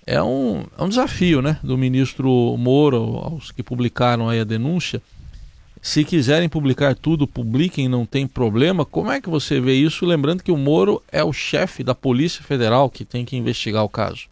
é 0.05 0.21
um, 0.21 0.63
é 0.77 0.83
um 0.83 0.89
desafio, 0.89 1.41
né? 1.41 1.59
Do 1.63 1.77
ministro 1.77 2.55
Moro, 2.57 3.17
aos 3.17 3.51
que 3.51 3.63
publicaram 3.63 4.29
aí 4.29 4.39
a 4.39 4.43
denúncia. 4.43 5.01
Se 5.81 6.03
quiserem 6.03 6.49
publicar 6.49 6.95
tudo, 6.95 7.27
publiquem, 7.27 7.87
não 7.87 8.05
tem 8.05 8.27
problema. 8.27 8.85
Como 8.85 9.11
é 9.11 9.21
que 9.21 9.29
você 9.29 9.59
vê 9.59 9.73
isso? 9.73 10.05
Lembrando 10.05 10.43
que 10.43 10.51
o 10.51 10.57
Moro 10.57 11.01
é 11.11 11.23
o 11.23 11.33
chefe 11.33 11.83
da 11.83 11.93
Polícia 11.93 12.43
Federal 12.43 12.89
que 12.89 13.05
tem 13.05 13.25
que 13.25 13.35
investigar 13.35 13.83
o 13.83 13.89
caso. 13.89 14.27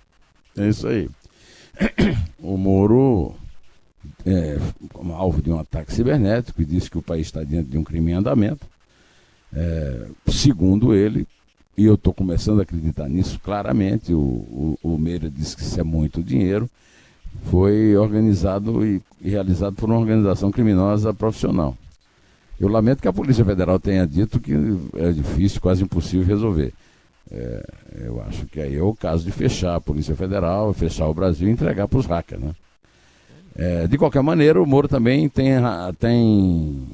É 0.58 0.68
isso 0.68 0.88
aí. 0.88 1.10
o 2.40 2.58
Moro, 2.58 3.36
é, 4.26 4.58
como 4.92 5.14
alvo 5.14 5.42
de 5.42 5.52
um 5.52 5.60
ataque 5.60 5.94
cibernético, 5.94 6.62
e 6.62 6.66
disse 6.66 6.90
que 6.90 6.98
o 6.98 7.02
país 7.02 7.28
está 7.28 7.44
diante 7.44 7.70
de 7.70 7.78
um 7.78 7.84
crime 7.84 8.12
em 8.12 8.16
andamento. 8.16 8.66
É, 9.56 10.08
segundo 10.28 10.94
ele, 10.94 11.28
e 11.78 11.86
eu 11.86 11.96
estou 11.96 12.14
começando 12.14 12.60
a 12.60 12.64
acreditar 12.64 13.08
nisso 13.08 13.40
claramente, 13.40 14.14
o, 14.14 14.20
o, 14.20 14.80
o 14.84 14.98
Meira 14.98 15.30
disse 15.30 15.56
que 15.56 15.64
isso 15.64 15.80
é 15.80 15.84
muito 15.84 16.24
dinheiro, 16.24 16.70
foi 17.46 17.96
organizado 17.98 18.86
e, 18.86 19.02
e 19.22 19.30
realizado 19.30 19.76
por 19.76 19.90
uma 19.90 20.00
organização 20.00 20.52
criminosa 20.52 21.14
profissional. 21.14 21.76
Eu 22.60 22.68
lamento 22.68 23.02
que 23.02 23.08
a 23.08 23.14
Polícia 23.14 23.44
Federal 23.44 23.80
tenha 23.80 24.06
dito 24.06 24.40
que 24.40 24.54
é 24.96 25.12
difícil, 25.12 25.60
quase 25.60 25.84
impossível 25.84 26.26
resolver. 26.26 26.74
É, 27.32 27.66
eu 28.06 28.22
acho 28.22 28.46
que 28.46 28.62
aí 28.62 28.76
é 28.76 28.82
o 28.82 28.94
caso 28.94 29.26
de 29.26 29.32
fechar 29.32 29.76
a 29.76 29.82
Polícia 29.82 30.16
Federal, 30.16 30.72
fechar 30.74 31.08
o 31.08 31.14
Brasil 31.14 31.48
e 31.48 31.52
entregar 31.52 31.88
para 31.88 32.00
os 32.00 32.06
hackers. 32.06 32.42
Né? 32.42 32.54
É, 33.56 33.88
de 33.88 33.98
qualquer 33.98 34.24
maneira, 34.24 34.62
o 34.62 34.66
Moro 34.66 34.88
também 34.88 35.30
tem, 35.30 35.54
tem 36.00 36.88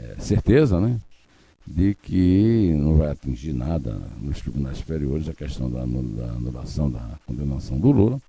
é, 0.00 0.16
certeza 0.18 0.80
né, 0.80 0.98
de 1.66 1.94
que 1.94 2.74
não 2.76 2.96
vai 2.96 3.10
atingir 3.10 3.52
nada 3.52 4.00
nos 4.20 4.40
tribunais 4.40 4.78
superiores 4.78 5.28
a 5.28 5.34
questão 5.34 5.70
da, 5.70 5.80
da 5.84 6.32
anulação 6.32 6.90
da 6.90 7.02
condenação 7.26 7.78
do 7.78 7.90
Lula. 7.90 8.20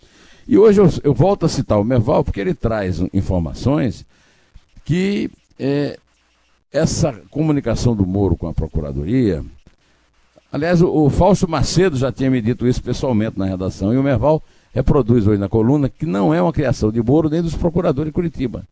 E 0.48 0.58
hoje 0.58 0.80
eu, 0.80 0.90
eu, 1.04 1.14
volto 1.14 1.46
a 1.46 1.50
citar 1.50 1.80
o 1.80 1.84
Merval 1.84 2.24
porque 2.24 2.40
ele 2.40 2.54
traz 2.54 3.00
informações 3.14 4.06
que 4.86 5.30
é, 5.60 5.98
essa 6.72 7.12
comunicação 7.32 7.96
do 7.96 8.06
Moro 8.06 8.38
com 8.38 8.48
a 8.48 8.54
Procuradoria 8.54 9.44
Aliás, 10.52 10.82
o, 10.82 10.90
o 10.90 11.12
Macedo 11.48 11.98
já 11.98 12.12
tinha 12.12 12.32
me 12.32 12.42
dito 12.42 12.66
isso 12.68 12.82
pessoalmente 12.82 13.38
na 13.38 13.46
redação, 13.46 13.94
e 13.94 13.98
o 13.98 14.04
Merval 14.04 14.42
reproduz 14.74 15.28
hoje 15.28 15.40
na 15.40 15.50
coluna 15.50 15.90
que 15.90 16.06
não 16.06 16.34
é 16.34 16.42
uma 16.42 16.54
criação 16.54 16.92
de 16.92 17.02
Moro 17.02 17.30
nem 17.30 17.42
dos 17.42 17.56
procuradores 17.56 18.10
de 18.10 18.14
Curitiba. 18.14 18.64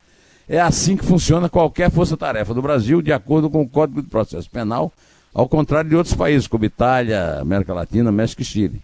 É 0.48 0.60
assim 0.60 0.96
que 0.96 1.04
funciona 1.04 1.50
qualquer 1.50 1.90
força-tarefa 1.90 2.54
do 2.54 2.62
Brasil, 2.62 3.02
de 3.02 3.12
acordo 3.12 3.50
com 3.50 3.62
o 3.62 3.68
Código 3.68 4.02
de 4.02 4.10
Processo 4.10 4.50
Penal, 4.50 4.94
ao 5.34 5.50
contrário 5.50 5.90
de 5.90 5.96
outros 5.96 6.16
países, 6.16 6.48
como 6.48 6.66
Itália, 6.66 7.40
América 7.40 7.74
Latina, 7.74 8.12
México 8.12 8.42
e 8.42 8.46
Chile. 8.46 8.82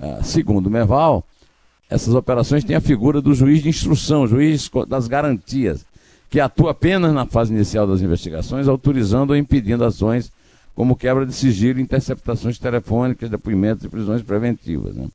Ah, 0.00 0.20
segundo 0.22 0.68
Merval, 0.68 1.24
essas 1.88 2.14
operações 2.14 2.64
têm 2.64 2.76
a 2.76 2.80
figura 2.80 3.20
do 3.20 3.32
juiz 3.34 3.62
de 3.62 3.68
instrução, 3.68 4.26
juiz 4.26 4.68
das 4.88 5.06
garantias, 5.06 5.86
que 6.28 6.40
atua 6.40 6.72
apenas 6.72 7.14
na 7.14 7.24
fase 7.24 7.54
inicial 7.54 7.86
das 7.86 8.00
investigações, 8.00 8.66
autorizando 8.66 9.30
ou 9.30 9.36
impedindo 9.36 9.84
ações 9.84 10.32
como 10.74 10.96
quebra 10.96 11.24
de 11.24 11.32
sigilo, 11.32 11.80
interceptações 11.80 12.58
telefônicas, 12.58 13.30
depoimentos 13.30 13.84
e 13.84 13.88
prisões 13.88 14.22
preventivas. 14.22 14.94
Né? 14.96 15.08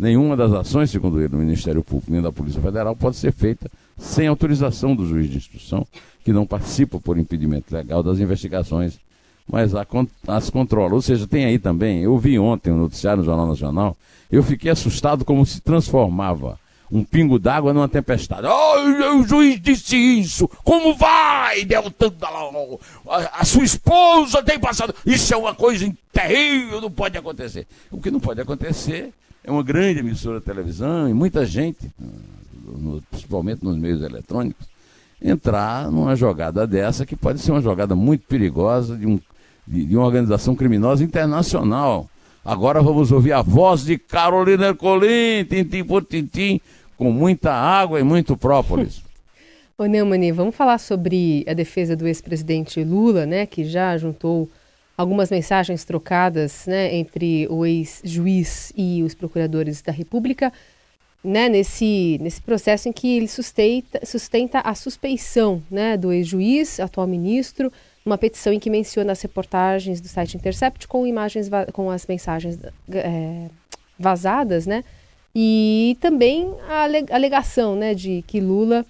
Nenhuma 0.00 0.34
das 0.34 0.50
ações, 0.50 0.90
segundo 0.90 1.18
ele, 1.18 1.28
do 1.28 1.36
Ministério 1.36 1.84
Público 1.84 2.10
nem 2.10 2.22
da 2.22 2.32
Polícia 2.32 2.58
Federal, 2.58 2.96
pode 2.96 3.16
ser 3.16 3.34
feita 3.34 3.70
sem 3.98 4.26
autorização 4.28 4.96
do 4.96 5.06
juiz 5.06 5.28
de 5.28 5.36
instrução, 5.36 5.86
que 6.24 6.32
não 6.32 6.46
participa 6.46 6.98
por 6.98 7.18
impedimento 7.18 7.74
legal 7.74 8.02
das 8.02 8.18
investigações, 8.18 8.98
mas 9.46 9.72
as 10.26 10.48
controla. 10.48 10.94
Ou 10.94 11.02
seja, 11.02 11.26
tem 11.26 11.44
aí 11.44 11.58
também, 11.58 12.02
eu 12.02 12.16
vi 12.16 12.38
ontem 12.38 12.72
um 12.72 12.78
noticiário 12.78 13.18
no 13.18 13.26
Jornal 13.26 13.46
Nacional, 13.46 13.94
eu 14.32 14.42
fiquei 14.42 14.70
assustado 14.70 15.22
como 15.22 15.44
se 15.44 15.60
transformava 15.60 16.58
um 16.90 17.04
pingo 17.04 17.38
d'água 17.38 17.74
numa 17.74 17.86
tempestade. 17.86 18.46
Oh, 18.46 19.18
o 19.18 19.22
juiz 19.28 19.60
disse 19.60 19.96
isso. 19.96 20.48
Como 20.64 20.94
vai, 20.94 21.62
Deltan 21.66 22.10
a, 23.06 23.40
a 23.42 23.44
sua 23.44 23.64
esposa 23.64 24.42
tem 24.42 24.58
passado. 24.58 24.94
Isso 25.04 25.34
é 25.34 25.36
uma 25.36 25.54
coisa 25.54 25.92
terrível, 26.10 26.80
não 26.80 26.90
pode 26.90 27.18
acontecer. 27.18 27.66
O 27.90 28.00
que 28.00 28.10
não 28.10 28.18
pode 28.18 28.40
acontecer 28.40 29.12
é 29.44 29.50
uma 29.50 29.62
grande 29.62 30.00
emissora 30.00 30.38
de 30.38 30.44
televisão 30.44 31.08
e 31.08 31.14
muita 31.14 31.44
gente, 31.46 31.90
principalmente 33.10 33.64
nos 33.64 33.76
meios 33.76 34.02
eletrônicos, 34.02 34.66
entrar 35.20 35.90
numa 35.90 36.14
jogada 36.14 36.66
dessa 36.66 37.04
que 37.04 37.16
pode 37.16 37.40
ser 37.40 37.50
uma 37.50 37.60
jogada 37.60 37.94
muito 37.94 38.26
perigosa 38.26 38.96
de, 38.96 39.06
um, 39.06 39.20
de, 39.66 39.84
de 39.84 39.96
uma 39.96 40.06
organização 40.06 40.54
criminosa 40.54 41.04
internacional. 41.04 42.08
Agora 42.44 42.82
vamos 42.82 43.12
ouvir 43.12 43.32
a 43.32 43.42
voz 43.42 43.84
de 43.84 43.98
Carolina 43.98 44.68
Ercolim, 44.68 45.44
tintim 45.44 45.84
por 45.84 46.04
tintim, 46.04 46.60
com 46.96 47.12
muita 47.12 47.52
água 47.52 48.00
e 48.00 48.02
muito 48.02 48.36
própolis. 48.36 49.02
Ô 49.76 49.86
Neumani, 49.86 50.30
vamos 50.30 50.54
falar 50.54 50.76
sobre 50.76 51.42
a 51.48 51.54
defesa 51.54 51.96
do 51.96 52.06
ex-presidente 52.06 52.84
Lula, 52.84 53.24
né, 53.24 53.46
que 53.46 53.64
já 53.64 53.96
juntou 53.96 54.46
algumas 55.00 55.30
mensagens 55.30 55.82
trocadas 55.82 56.66
né, 56.66 56.94
entre 56.94 57.46
o 57.48 57.64
ex-juiz 57.64 58.70
e 58.76 59.02
os 59.02 59.14
procuradores 59.14 59.80
da 59.80 59.90
República, 59.90 60.52
né, 61.24 61.48
nesse, 61.48 62.18
nesse 62.20 62.42
processo 62.42 62.86
em 62.88 62.92
que 62.92 63.16
ele 63.16 63.26
sustenta, 63.26 64.04
sustenta 64.04 64.60
a 64.60 64.74
suspeição 64.74 65.62
né, 65.70 65.96
do 65.96 66.12
ex-juiz, 66.12 66.78
atual 66.78 67.06
ministro, 67.06 67.72
uma 68.04 68.18
petição 68.18 68.52
em 68.52 68.58
que 68.58 68.68
menciona 68.68 69.12
as 69.12 69.22
reportagens 69.22 70.02
do 70.02 70.08
site 70.08 70.36
Intercept 70.36 70.86
com 70.86 71.06
imagens 71.06 71.48
com 71.72 71.90
as 71.90 72.06
mensagens 72.06 72.58
é, 72.92 73.46
vazadas, 73.98 74.66
né? 74.66 74.82
E 75.34 75.96
também 76.00 76.52
a 76.68 76.88
alegação 77.14 77.76
né, 77.76 77.94
de 77.94 78.24
que 78.26 78.40
Lula, 78.40 78.84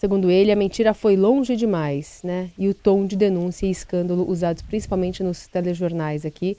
segundo 0.00 0.30
ele, 0.30 0.50
a 0.50 0.56
mentira 0.56 0.94
foi 0.94 1.14
longe 1.14 1.54
demais, 1.54 2.22
né? 2.24 2.48
E 2.58 2.66
o 2.70 2.72
tom 2.72 3.04
de 3.04 3.16
denúncia 3.16 3.66
e 3.66 3.70
escândalo 3.70 4.26
usados 4.26 4.62
principalmente 4.62 5.22
nos 5.22 5.46
telejornais 5.46 6.24
aqui, 6.24 6.56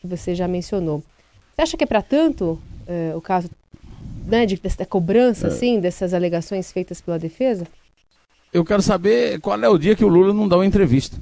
que 0.00 0.08
você 0.08 0.34
já 0.34 0.48
mencionou. 0.48 1.00
Você 1.54 1.62
acha 1.62 1.76
que 1.76 1.84
é 1.84 1.86
para 1.86 2.02
tanto 2.02 2.58
é, 2.88 3.12
o 3.14 3.20
caso 3.20 3.48
né, 4.26 4.44
de, 4.44 4.56
dessa 4.56 4.84
cobrança, 4.84 5.46
é. 5.46 5.50
assim, 5.50 5.78
dessas 5.78 6.12
alegações 6.12 6.72
feitas 6.72 7.00
pela 7.00 7.16
defesa? 7.16 7.64
Eu 8.52 8.64
quero 8.64 8.82
saber 8.82 9.38
qual 9.38 9.56
é 9.62 9.68
o 9.68 9.78
dia 9.78 9.94
que 9.94 10.04
o 10.04 10.08
Lula 10.08 10.34
não 10.34 10.48
dá 10.48 10.56
uma 10.56 10.66
entrevista. 10.66 11.16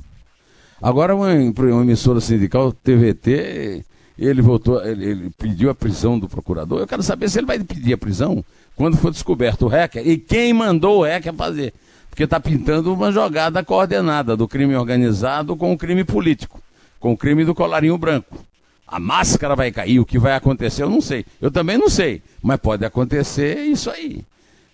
Agora, 0.81 1.15
uma, 1.15 1.35
uma 1.35 1.83
emissora 1.83 2.19
sindical, 2.19 2.73
TVT, 2.73 3.85
ele 4.19 4.41
voltou, 4.41 4.83
ele, 4.83 5.05
ele, 5.05 5.31
pediu 5.37 5.69
a 5.69 5.75
prisão 5.75 6.19
do 6.19 6.31
procurador. 6.31 6.81
Eu 6.81 6.87
quero 6.87 7.03
saber 7.03 7.29
se 7.29 7.39
ele 7.39 7.47
vai 7.47 7.63
pedir 7.63 7.93
a 7.93 7.99
prisão 7.99 8.43
quando 8.79 8.97
for 8.97 9.11
descoberto 9.11 9.63
o 9.63 9.69
hacker 9.69 10.07
e 10.07 10.17
quem 10.17 10.53
mandou 10.53 11.01
o 11.01 11.03
hacker 11.03 11.35
fazer. 11.35 11.75
Porque 12.09 12.23
está 12.23 12.39
pintando 12.39 12.95
uma 12.95 13.11
jogada 13.11 13.63
coordenada 13.65 14.37
do 14.37 14.47
crime 14.47 14.77
organizado 14.77 15.57
com 15.57 15.73
o 15.73 15.77
crime 15.77 16.05
político, 16.05 16.63
com 17.01 17.13
o 17.13 17.17
crime 17.17 17.45
do 17.45 17.57
colarinho 17.57 17.99
branco. 17.99 18.39
a 18.87 19.01
máscara 19.01 19.57
vai 19.57 19.73
cair, 19.73 19.99
o 19.99 20.07
que 20.07 20.17
vai 20.17 20.33
acontecer, 20.33 20.85
eu 20.85 20.89
não 20.89 21.01
sei. 21.01 21.27
Eu 21.41 21.51
também 21.51 21.77
não 21.77 21.91
sei, 21.91 22.23
mas 22.41 22.59
pode 22.61 22.85
acontecer 22.85 23.65
isso 23.65 23.91
aí. 23.91 24.25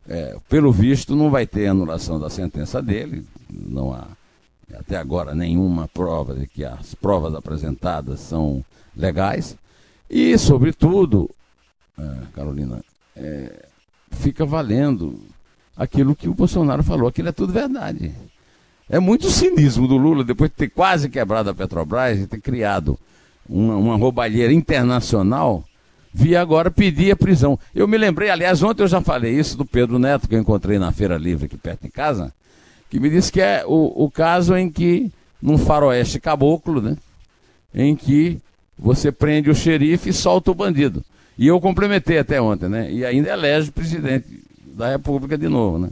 É, 0.06 0.37
pelo 0.50 0.70
visto, 0.70 1.16
não 1.16 1.30
vai 1.30 1.46
ter 1.46 1.66
anulação 1.66 2.20
da 2.20 2.28
sentença 2.28 2.82
dele, 2.82 3.25
não 3.50 3.94
há 3.94 4.06
até 4.78 4.96
agora 4.96 5.34
nenhuma 5.34 5.88
prova 5.88 6.34
de 6.34 6.46
que 6.46 6.62
as 6.62 6.94
provas 6.94 7.34
apresentadas 7.34 8.20
são 8.20 8.62
legais. 8.94 9.56
E, 10.11 10.37
sobretudo, 10.37 11.30
é, 11.99 12.16
Carolina, 12.34 12.84
é, 13.16 13.66
fica 14.14 14.44
valendo 14.44 15.21
aquilo 15.76 16.14
que 16.14 16.28
o 16.28 16.35
Bolsonaro 16.35 16.83
falou, 16.83 17.09
aquilo 17.09 17.28
é 17.28 17.33
tudo 17.33 17.52
verdade. 17.52 18.12
É 18.88 18.99
muito 18.99 19.30
cinismo 19.30 19.88
do 19.88 19.97
Lula, 19.97 20.23
depois 20.25 20.50
de 20.50 20.56
ter 20.56 20.68
quase 20.68 21.09
quebrado 21.09 21.50
a 21.50 21.54
Petrobras 21.54 22.18
e 22.18 22.26
ter 22.26 22.40
criado 22.40 22.99
uma, 23.49 23.76
uma 23.76 23.97
roubalheira 23.97 24.52
internacional, 24.52 25.64
via 26.12 26.40
agora 26.40 26.71
pedir 26.71 27.11
a 27.11 27.16
prisão. 27.16 27.59
Eu 27.75 27.88
me 27.88 27.99
lembrei, 27.99 28.30
aliás, 28.30 28.62
ontem 28.62 28.83
eu 28.83 28.88
já 28.88 29.00
falei 29.00 29.38
isso 29.38 29.56
do 29.56 29.64
Pedro 29.64 29.99
Neto, 29.99 30.28
que 30.28 30.35
eu 30.35 30.40
encontrei 30.40 30.78
na 30.78 30.92
Feira 30.92 31.16
Livre 31.16 31.47
aqui 31.47 31.56
perto 31.56 31.83
de 31.83 31.90
casa, 31.90 32.33
que 32.90 33.00
me 33.00 33.11
disse 33.11 33.33
que 33.33 33.40
é 33.40 33.64
o, 33.66 34.04
o 34.04 34.11
caso 34.11 34.54
em 34.56 34.71
que, 34.71 35.11
num 35.40 35.59
faroeste 35.59 36.21
caboclo, 36.21 36.80
né, 36.80 36.97
em 37.75 37.97
que 37.97 38.38
você 38.78 39.11
prende 39.11 39.50
o 39.50 39.54
xerife 39.54 40.11
e 40.11 40.12
solta 40.12 40.50
o 40.50 40.54
bandido. 40.54 41.04
E 41.38 41.47
eu 41.47 41.61
complementei 41.61 42.19
até 42.19 42.41
ontem, 42.41 42.69
né? 42.69 42.93
E 42.93 43.05
ainda 43.05 43.31
elege 43.31 43.71
presidente 43.71 44.26
da 44.64 44.91
República 44.91 45.37
de 45.37 45.49
novo, 45.49 45.79
né? 45.79 45.91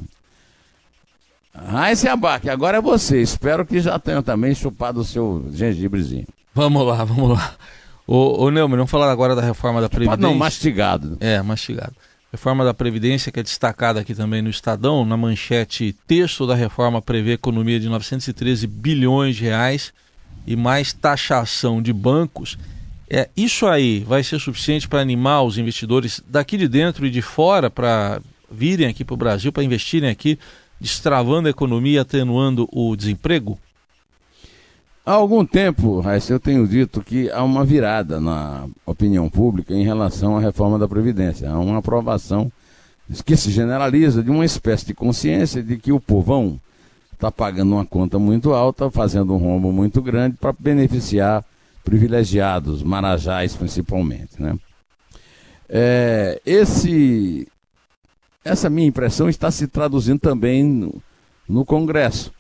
Raíssa 1.55 2.13
Abac, 2.13 2.49
agora 2.49 2.79
é 2.79 2.81
você. 2.81 3.21
Espero 3.21 3.67
que 3.67 3.81
já 3.81 3.99
tenha 3.99 4.23
também 4.23 4.55
chupado 4.55 5.01
o 5.01 5.05
seu 5.05 5.45
gengibrezinho. 5.53 6.27
Vamos 6.55 6.87
lá, 6.87 7.05
vamos 7.05 7.31
lá. 7.37 7.55
Ô, 8.07 8.45
ô 8.45 8.51
Neumann, 8.51 8.77
vamos 8.77 8.91
falar 8.91 9.11
agora 9.11 9.35
da 9.35 9.43
reforma 9.43 9.81
da 9.81 9.89
Previdência. 9.89 10.21
Não, 10.21 10.35
mastigado. 10.35 11.17
É, 11.21 11.41
mastigado. 11.43 11.95
Reforma 12.33 12.65
da 12.65 12.73
Previdência, 12.73 13.31
que 13.31 13.41
é 13.41 13.43
destacada 13.43 14.01
aqui 14.01 14.15
também 14.15 14.41
no 14.41 14.49
Estadão, 14.49 15.05
na 15.05 15.17
manchete, 15.17 15.95
texto 16.07 16.47
da 16.47 16.55
reforma 16.55 17.03
prevê 17.03 17.33
economia 17.33 17.79
de 17.79 17.89
913 17.89 18.67
bilhões 18.67 19.37
de 19.37 19.45
reais 19.45 19.93
e 20.47 20.57
mais 20.57 20.93
taxação 20.95 21.83
de 21.83 21.93
bancos. 21.93 22.59
É, 23.15 23.29
isso 23.37 23.67
aí 23.67 24.01
vai 24.01 24.25
ser 24.25 24.39
suficiente 24.41 24.89
para 24.89 25.03
animar 25.03 25.43
os 25.43 25.59
investidores 25.59 26.23
daqui 26.27 26.57
de 26.57 26.67
dentro 26.67 27.05
e 27.05 27.11
de 27.11 27.21
fora 27.21 27.69
para 27.69 28.23
virem 28.51 28.87
aqui 28.87 29.05
para 29.05 29.13
o 29.13 29.19
Brasil, 29.19 29.53
para 29.53 29.63
investirem 29.63 30.09
aqui, 30.09 30.39
destravando 30.81 31.47
a 31.47 31.51
economia, 31.51 32.01
atenuando 32.01 32.67
o 32.73 32.97
desemprego? 32.97 33.59
Há 35.05 35.13
algum 35.13 35.45
tempo, 35.45 36.01
Raíssa, 36.01 36.33
eu 36.33 36.41
tenho 36.41 36.67
dito 36.67 37.03
que 37.03 37.31
há 37.31 37.43
uma 37.43 37.67
virada 37.67 38.19
na 38.19 38.67
opinião 38.87 39.29
pública 39.29 39.75
em 39.75 39.85
relação 39.85 40.39
à 40.39 40.41
reforma 40.41 40.79
da 40.79 40.89
Previdência. 40.89 41.51
Há 41.51 41.59
uma 41.59 41.81
aprovação 41.81 42.51
que 43.27 43.37
se 43.37 43.51
generaliza 43.51 44.23
de 44.23 44.31
uma 44.31 44.47
espécie 44.47 44.87
de 44.87 44.95
consciência 44.95 45.63
de 45.63 45.77
que 45.77 45.93
o 45.93 46.01
povão 46.01 46.59
está 47.13 47.31
pagando 47.31 47.75
uma 47.75 47.85
conta 47.85 48.19
muito 48.19 48.55
alta, 48.55 48.91
fazendo 48.91 49.35
um 49.35 49.39
rombo 49.39 49.71
muito 49.71 50.01
grande 50.01 50.39
para 50.41 50.55
beneficiar 50.59 51.45
privilegiados, 51.85 52.83
marajás 52.83 53.55
principalmente. 53.55 54.41
Né? 54.41 54.57
É, 55.69 56.41
esse, 56.45 57.49
essa 58.45 58.71
minha 58.71 58.87
impressão 58.87 59.29
está 59.29 59.51
se 59.51 59.67
traduzindo 59.67 60.21
também 60.21 60.65
no, 60.65 61.03
no 61.49 61.65
Congresso. 61.65 62.33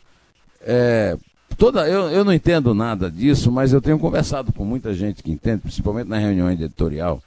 É, 0.60 1.16
toda, 1.56 1.88
eu, 1.88 2.10
eu 2.10 2.24
não 2.24 2.32
entendo 2.32 2.74
nada 2.74 3.10
disso, 3.10 3.50
mas 3.50 3.72
eu 3.72 3.80
tenho 3.80 3.98
conversado 3.98 4.52
com 4.52 4.64
muita 4.64 4.94
gente 4.94 5.22
que 5.22 5.32
entende, 5.32 5.62
principalmente 5.62 6.08
na 6.08 6.18
reunião 6.18 6.50
editorial 6.50 7.22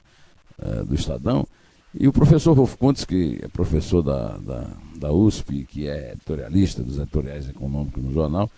é, 0.62 0.84
do 0.84 0.95
Estadão, 0.95 1.45
e 1.98 2.07
o 2.07 2.13
professor 2.13 2.53
Rolf 2.53 2.75
Contes, 2.75 3.05
que 3.05 3.39
é 3.41 3.48
professor 3.48 4.01
da, 4.01 4.38
da, 4.38 4.67
da 4.98 5.12
USP, 5.13 5.65
que 5.65 5.88
é 5.88 6.12
editorialista 6.12 6.84
dos 6.84 6.98
editoriais 6.98 7.50
econômicos 7.50 8.03
no 8.03 8.11
jornal, 8.11 8.51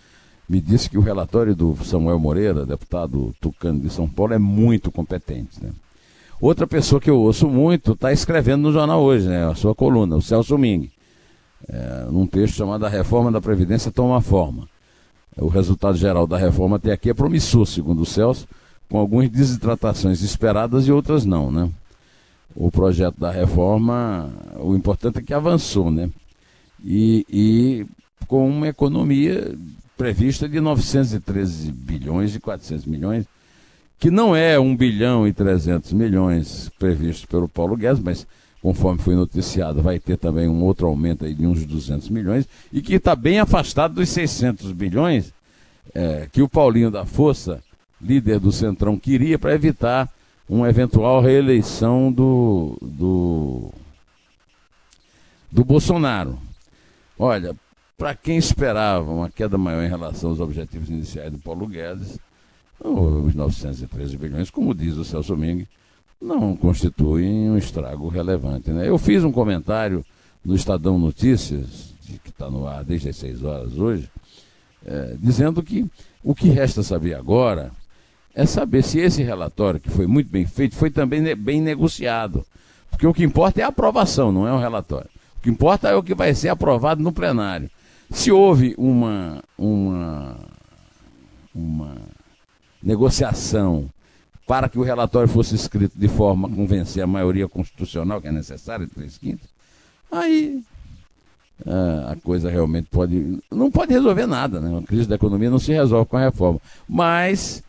me 0.48 0.62
disse 0.62 0.90
que 0.90 0.98
o 0.98 1.02
relatório 1.02 1.56
do 1.56 1.76
Samuel 1.84 2.20
Moreira, 2.20 2.66
deputado 2.66 3.36
tucano 3.42 3.80
de 3.82 3.90
São 3.90 4.08
Paulo, 4.08 4.34
é 4.34 4.40
muito 4.40 4.92
competente. 4.92 5.62
Né? 5.62 5.72
Outra 6.40 6.66
pessoa 6.66 7.02
que 7.02 7.10
eu 7.10 7.20
ouço 7.20 7.48
muito 7.50 7.94
está 7.94 8.14
escrevendo 8.14 8.62
no 8.64 8.72
jornal 8.72 9.02
hoje, 9.02 9.28
né, 9.28 9.50
a 9.50 9.56
sua 9.56 9.76
coluna, 9.76 10.16
o 10.16 10.22
Celso 10.22 10.58
Ming, 10.58 10.90
é, 11.68 12.08
num 12.10 12.26
texto 12.26 12.56
chamado 12.56 12.86
A 12.86 12.90
Reforma 12.90 13.32
da 13.32 13.42
Previdência 13.42 13.92
Toma 13.92 14.22
Forma. 14.22 14.70
O 15.36 15.48
resultado 15.48 15.98
geral 15.98 16.26
da 16.26 16.38
reforma 16.38 16.78
até 16.78 16.92
aqui 16.92 17.10
é 17.12 17.14
promissor, 17.14 17.66
segundo 17.66 18.02
o 18.02 18.06
Celso, 18.06 18.48
com 18.90 18.98
algumas 18.98 19.30
desidratações 19.30 20.22
esperadas 20.22 20.88
e 20.88 20.92
outras 20.92 21.26
não. 21.26 21.52
Né? 21.52 21.70
O 22.56 22.72
projeto 22.72 23.20
da 23.20 23.30
reforma, 23.30 24.32
o 24.60 24.76
importante 24.76 25.20
é 25.20 25.22
que 25.22 25.34
avançou, 25.34 25.92
né? 25.92 26.10
E, 26.84 27.26
e 27.30 27.86
com 28.28 28.48
uma 28.50 28.68
economia 28.68 29.56
prevista 29.98 30.48
de 30.48 30.60
913 30.60 31.72
bilhões 31.72 32.36
e 32.36 32.40
400 32.40 32.86
milhões, 32.86 33.26
que 34.00 34.12
não 34.12 34.36
é 34.36 34.60
1 34.60 34.78
bilhão 34.78 35.28
e 35.28 35.34
300 35.34 35.92
milhões 35.94 36.70
previsto 36.78 37.28
pelo 37.28 37.50
Paulo 37.50 37.76
Guedes, 37.76 38.02
mas 38.02 38.28
conforme 38.62 39.02
foi 39.02 39.16
noticiado, 39.16 39.82
vai 39.82 40.00
ter 40.00 40.18
também 40.18 40.48
um 40.48 40.64
outro 40.64 40.88
aumento 40.88 41.26
aí 41.26 41.34
de 41.34 41.46
uns 41.46 41.66
200 41.66 42.10
milhões, 42.10 42.48
e 42.72 42.82
que 42.82 42.96
está 42.96 43.16
bem 43.16 43.40
afastado 43.40 43.96
dos 43.96 44.10
600 44.10 44.72
bilhões 44.72 45.34
é, 45.96 46.28
que 46.32 46.42
o 46.42 46.50
Paulinho 46.50 46.92
da 46.92 47.06
Força, 47.06 47.64
líder 48.00 48.40
do 48.40 48.52
Centrão, 48.52 49.00
queria 49.00 49.40
para 49.40 49.56
evitar 49.56 50.10
uma 50.48 50.70
eventual 50.70 51.22
reeleição 51.22 52.12
do, 52.12 52.78
do, 52.82 53.72
do 55.52 55.66
Bolsonaro. 55.66 56.38
Olha, 57.18 57.56
para 57.98 58.14
quem 58.14 58.38
esperava 58.38 59.12
uma 59.12 59.28
queda 59.28 59.58
maior 59.58 59.84
em 59.84 59.90
relação 59.90 60.30
aos 60.30 60.40
objetivos 60.40 60.88
iniciais 60.88 61.32
do 61.32 61.40
Paulo 61.40 61.66
Guedes, 61.66 62.20
os 62.80 63.34
913 63.34 64.16
bilhões, 64.18 64.52
como 64.52 64.76
diz 64.76 64.96
o 64.98 65.04
Celso 65.04 65.36
Ming, 65.36 65.68
não 66.22 66.56
constituem 66.56 67.50
um 67.50 67.58
estrago 67.58 68.08
relevante. 68.08 68.70
Né? 68.70 68.88
Eu 68.88 69.00
fiz 69.00 69.24
um 69.24 69.32
comentário 69.32 70.06
no 70.46 70.56
Estadão 70.56 71.00
Notícias, 71.00 71.96
que 72.24 72.30
está 72.30 72.52
no 72.52 72.68
ar 72.68 72.84
desde 72.84 73.10
as 73.10 73.16
6 73.16 73.44
horas 73.44 73.78
hoje, 73.80 74.08
é, 74.86 75.16
dizendo 75.20 75.64
que 75.64 75.84
o 76.24 76.36
que 76.36 76.50
resta 76.50 76.84
saber 76.84 77.16
agora 77.16 77.72
é 78.36 78.46
saber 78.46 78.84
se 78.84 79.00
esse 79.00 79.24
relatório, 79.24 79.80
que 79.80 79.90
foi 79.90 80.06
muito 80.06 80.30
bem 80.30 80.46
feito, 80.46 80.76
foi 80.76 80.92
também 80.92 81.36
bem 81.36 81.60
negociado. 81.60 82.46
Porque 82.92 83.08
o 83.08 83.14
que 83.14 83.24
importa 83.24 83.60
é 83.60 83.64
a 83.64 83.70
aprovação, 83.70 84.32
não 84.32 84.48
é 84.48 84.54
o 84.54 84.60
relatório. 84.60 85.10
O 85.40 85.42
que 85.42 85.50
importa 85.50 85.90
é 85.90 85.96
o 85.96 86.04
que 86.04 86.14
vai 86.14 86.36
ser 86.36 86.50
aprovado 86.50 87.02
no 87.02 87.12
plenário. 87.12 87.70
Se 88.10 88.32
houve 88.32 88.74
uma, 88.78 89.44
uma, 89.58 90.38
uma 91.54 91.96
negociação 92.82 93.90
para 94.48 94.70
que 94.70 94.80
o 94.80 94.84
relatório 94.84 95.28
fosse 95.28 95.56
escrito 95.56 95.98
de 95.98 96.08
forma 96.08 96.48
a 96.48 96.52
convencer 96.52 97.04
a 97.04 97.08
maioria 97.08 97.48
constitucional 97.48 98.22
que 98.22 98.28
é 98.28 98.32
necessária, 98.32 98.88
três 98.88 99.18
quintos, 99.18 99.50
aí 100.12 100.64
a 101.66 102.16
coisa 102.24 102.50
realmente 102.50 102.88
pode. 102.90 103.40
Não 103.52 103.72
pode 103.72 103.92
resolver 103.92 104.28
nada, 104.28 104.60
né? 104.60 104.78
A 104.78 104.86
crise 104.86 105.08
da 105.08 105.16
economia 105.16 105.50
não 105.50 105.60
se 105.60 105.72
resolve 105.74 106.10
com 106.10 106.18
a 106.18 106.22
reforma. 106.22 106.62
Mas 106.88 107.64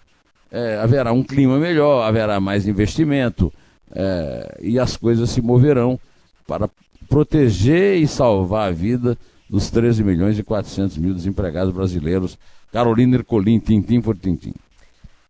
é, 0.50 0.76
haverá 0.76 1.12
um 1.12 1.22
clima 1.22 1.58
melhor, 1.58 2.06
haverá 2.06 2.38
mais 2.38 2.66
investimento 2.68 3.52
é, 3.92 4.58
e 4.60 4.78
as 4.78 4.96
coisas 4.96 5.30
se 5.30 5.40
moverão 5.40 5.98
para 6.46 6.68
proteger 7.08 7.96
e 8.00 8.06
salvar 8.06 8.68
a 8.68 8.72
vida 8.72 9.16
dos 9.48 9.70
13 9.70 10.04
milhões 10.04 10.38
e 10.38 10.42
400 10.42 10.98
mil 10.98 11.14
desempregados 11.14 11.72
brasileiros. 11.72 12.38
Carolina 12.72 13.16
Ercolim, 13.16 13.58
tintim 13.58 14.00
por 14.00 14.16
tintim. 14.16 14.52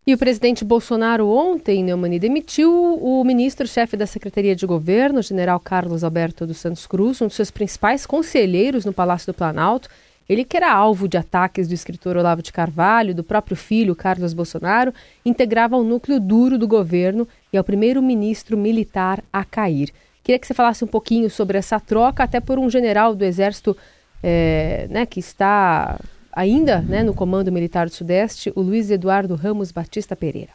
E 0.07 0.15
o 0.15 0.19
presidente 0.19 0.65
Bolsonaro 0.65 1.29
ontem, 1.29 1.85
Neumani, 1.85 2.19
demitiu 2.19 2.73
o 2.73 3.23
ministro-chefe 3.25 3.95
da 3.95 4.07
Secretaria 4.07 4.57
de 4.57 4.67
Governo, 4.67 5.23
general 5.23 5.61
Carlos 5.61 6.03
Alberto 6.03 6.47
dos 6.47 6.57
Santos 6.57 6.87
Cruz, 6.87 7.21
um 7.21 7.27
dos 7.27 7.37
seus 7.37 7.51
principais 7.51 8.07
conselheiros 8.07 8.87
no 8.87 8.93
Palácio 8.93 9.31
do 9.31 9.37
Planalto. 9.37 9.91
Ele 10.27 10.45
que 10.45 10.57
era 10.57 10.73
alvo 10.73 11.07
de 11.07 11.19
ataques 11.19 11.69
do 11.69 11.75
escritor 11.75 12.17
Olavo 12.17 12.43
de 12.43 12.51
Carvalho, 12.53 13.15
do 13.15 13.23
próprio 13.23 13.55
filho 13.55 13.95
Carlos 13.95 14.33
Bolsonaro, 14.33 14.95
integrava 15.27 15.77
o 15.77 15.85
núcleo 15.85 16.19
duro 16.19 16.57
do 16.57 16.67
governo 16.67 17.29
e 17.53 17.59
é 17.59 17.61
o 17.61 17.65
primeiro 17.65 18.03
ministro 18.03 18.57
militar 18.57 19.23
a 19.31 19.45
cair. 19.45 19.93
Queria 20.25 20.39
que 20.39 20.47
você 20.47 20.55
falasse 20.55 20.83
um 20.83 20.89
pouquinho 20.89 21.29
sobre 21.29 21.59
essa 21.59 21.79
troca, 21.79 22.25
até 22.25 22.41
por 22.41 22.59
um 22.59 22.69
general 22.69 23.15
do 23.15 23.25
Exército 23.27 23.77
é, 24.23 24.87
né, 24.91 25.07
que 25.07 25.21
está 25.21 25.99
ainda 26.33 26.81
né, 26.81 27.03
no 27.03 27.15
Comando 27.15 27.51
Militar 27.53 27.87
do 27.87 27.93
Sudeste, 27.93 28.53
o 28.55 28.61
Luiz 28.61 28.91
Eduardo 28.91 29.35
Ramos 29.35 29.73
Batista 29.73 30.15
Pereira. 30.15 30.53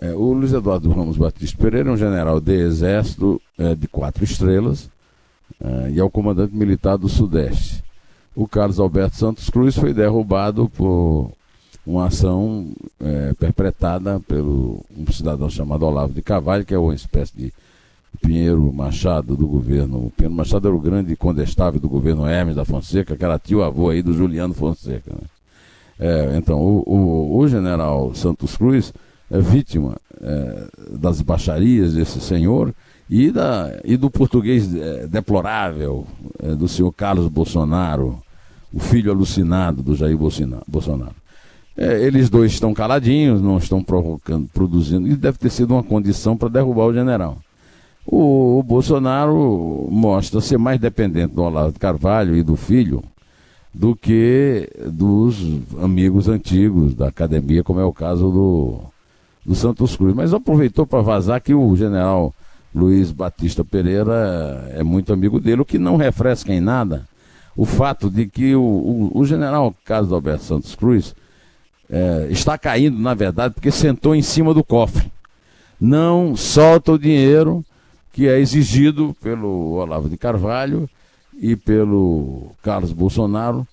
É, 0.00 0.12
o 0.12 0.32
Luiz 0.32 0.52
Eduardo 0.52 0.90
Ramos 0.90 1.16
Batista 1.16 1.56
Pereira 1.60 1.88
é 1.88 1.92
um 1.92 1.96
general 1.96 2.40
de 2.40 2.52
Exército 2.52 3.40
é, 3.58 3.74
de 3.74 3.86
quatro 3.86 4.24
estrelas 4.24 4.90
é, 5.60 5.90
e 5.90 6.00
é 6.00 6.04
o 6.04 6.10
comandante 6.10 6.54
militar 6.54 6.96
do 6.96 7.08
Sudeste. 7.08 7.82
O 8.34 8.48
Carlos 8.48 8.80
Alberto 8.80 9.16
Santos 9.16 9.48
Cruz 9.48 9.76
foi 9.76 9.94
derrubado 9.94 10.68
por 10.70 11.30
uma 11.86 12.06
ação 12.06 12.72
é, 12.98 13.34
perpetrada 13.34 14.18
pelo 14.20 14.84
um 14.96 15.10
cidadão 15.12 15.48
chamado 15.48 15.84
Olavo 15.84 16.12
de 16.12 16.22
Carvalho, 16.22 16.64
que 16.64 16.74
é 16.74 16.78
uma 16.78 16.94
espécie 16.94 17.36
de 17.36 17.52
Pinheiro 18.20 18.72
Machado 18.72 19.36
do 19.36 19.46
governo. 19.46 20.12
Pinheiro 20.16 20.34
Machado 20.34 20.68
era 20.68 20.76
o 20.76 20.80
grande 20.80 21.16
condestável 21.16 21.80
do 21.80 21.88
governo 21.88 22.26
Hermes 22.26 22.56
da 22.56 22.64
Fonseca, 22.64 23.16
que 23.16 23.24
era 23.24 23.38
tio-avô 23.38 23.90
aí 23.90 24.02
do 24.02 24.12
Juliano 24.12 24.54
Fonseca. 24.54 25.12
Né? 25.12 25.26
É, 25.98 26.36
então, 26.36 26.60
o, 26.60 26.82
o, 26.86 27.38
o, 27.38 27.48
general 27.48 28.14
Santos 28.14 28.56
Cruz 28.56 28.92
é 29.30 29.38
vítima 29.40 29.96
é, 30.20 30.66
das 30.90 31.20
baixarias 31.20 31.94
desse 31.94 32.20
senhor 32.20 32.74
e, 33.08 33.30
da, 33.30 33.80
e 33.84 33.96
do 33.96 34.10
português 34.10 34.74
é, 34.74 35.06
deplorável 35.06 36.06
é, 36.42 36.54
do 36.54 36.66
senhor 36.66 36.90
Carlos 36.92 37.28
Bolsonaro, 37.28 38.20
o 38.72 38.80
filho 38.80 39.12
alucinado 39.12 39.82
do 39.82 39.94
Jair 39.94 40.18
Bolsonaro. 40.66 41.14
É, 41.76 42.02
eles 42.04 42.30
dois 42.30 42.52
estão 42.52 42.72
caladinhos, 42.72 43.42
não 43.42 43.58
estão 43.58 43.82
provocando, 43.82 44.48
produzindo, 44.52 45.08
e 45.08 45.16
deve 45.16 45.38
ter 45.38 45.50
sido 45.50 45.74
uma 45.74 45.82
condição 45.82 46.36
para 46.36 46.48
derrubar 46.48 46.86
o 46.86 46.94
general. 46.94 47.38
O, 48.06 48.58
o, 48.58 48.62
Bolsonaro 48.62 49.88
mostra 49.90 50.40
ser 50.40 50.58
mais 50.58 50.78
dependente 50.78 51.34
do 51.34 51.42
Olavo 51.42 51.78
Carvalho 51.78 52.36
e 52.36 52.42
do 52.42 52.54
filho 52.56 53.02
do 53.72 53.96
que 53.96 54.68
dos 54.86 55.42
amigos 55.82 56.28
antigos 56.28 56.94
da 56.94 57.08
academia, 57.08 57.64
como 57.64 57.80
é 57.80 57.84
o 57.84 57.92
caso 57.92 58.30
do, 58.30 58.80
do 59.44 59.54
Santos 59.54 59.96
Cruz. 59.96 60.14
Mas 60.14 60.34
aproveitou 60.34 60.86
para 60.86 61.02
vazar 61.02 61.40
que 61.40 61.54
o 61.54 61.74
general 61.74 62.34
Luiz 62.74 63.10
Batista 63.10 63.64
Pereira 63.64 64.70
é 64.74 64.82
muito 64.82 65.12
amigo 65.12 65.40
dele, 65.40 65.62
o 65.62 65.64
que 65.64 65.78
não 65.78 65.96
refresca 65.96 66.52
em 66.52 66.60
nada 66.60 67.06
o 67.56 67.64
fato 67.64 68.10
de 68.10 68.26
que 68.26 68.54
o, 68.54 68.62
o, 68.62 69.18
o 69.18 69.24
general 69.24 69.74
Carlos 69.84 70.12
Alberto 70.12 70.44
Santos 70.44 70.74
Cruz 70.74 71.14
é, 71.88 72.28
está 72.30 72.58
caindo, 72.58 72.98
na 72.98 73.14
verdade, 73.14 73.54
porque 73.54 73.70
sentou 73.70 74.14
em 74.14 74.22
cima 74.22 74.52
do 74.52 74.64
cofre. 74.64 75.10
Não 75.80 76.34
solta 76.34 76.92
o 76.92 76.98
dinheiro 76.98 77.64
que 78.14 78.28
é 78.28 78.38
exigido 78.38 79.14
pelo 79.20 79.72
Olavo 79.72 80.08
de 80.08 80.16
Carvalho 80.16 80.88
e 81.36 81.56
pelo 81.56 82.52
Carlos 82.62 82.92
Bolsonaro, 82.92 83.66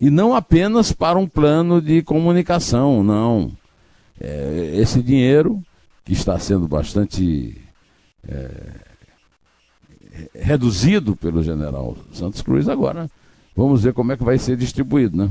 e 0.00 0.08
não 0.08 0.34
apenas 0.34 0.90
para 0.90 1.18
um 1.18 1.28
plano 1.28 1.82
de 1.82 2.02
comunicação, 2.02 3.04
não. 3.04 3.52
É, 4.18 4.72
esse 4.76 5.02
dinheiro, 5.02 5.62
que 6.02 6.14
está 6.14 6.38
sendo 6.38 6.66
bastante 6.66 7.60
é, 8.26 8.50
reduzido 10.34 11.14
pelo 11.14 11.42
general 11.42 11.94
Santos 12.10 12.40
Cruz, 12.40 12.70
agora 12.70 13.10
vamos 13.54 13.82
ver 13.82 13.92
como 13.92 14.12
é 14.12 14.16
que 14.16 14.24
vai 14.24 14.38
ser 14.38 14.56
distribuído, 14.56 15.14
né? 15.14 15.30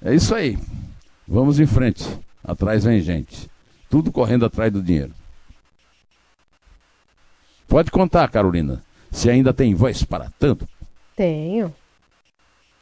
É 0.00 0.14
isso 0.14 0.32
aí. 0.32 0.56
Vamos 1.26 1.58
em 1.58 1.66
frente. 1.66 2.06
Atrás 2.44 2.84
vem 2.84 3.00
gente. 3.00 3.50
Tudo 3.90 4.12
correndo 4.12 4.46
atrás 4.46 4.72
do 4.72 4.80
dinheiro. 4.80 5.12
Pode 7.68 7.90
contar, 7.90 8.28
Carolina. 8.28 8.82
Se 9.10 9.30
ainda 9.30 9.52
tem 9.52 9.74
voz 9.74 10.02
para 10.04 10.30
tanto. 10.38 10.68
Tenho. 11.16 11.74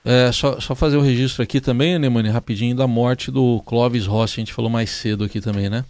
É, 0.05 0.31
só, 0.33 0.61
só 0.61 0.75
fazer 0.75 0.97
o 0.97 1.01
registro 1.01 1.43
aqui 1.43 1.61
também, 1.61 1.99
Neumani, 1.99 2.29
rapidinho, 2.29 2.77
da 2.77 2.87
morte 2.87 3.31
do 3.31 3.63
Clóvis 3.65 4.07
Rossi. 4.07 4.35
A 4.35 4.43
gente 4.43 4.53
falou 4.53 4.71
mais 4.71 4.91
cedo 4.91 5.25
aqui 5.25 5.41
também, 5.41 5.71
né? 5.71 5.85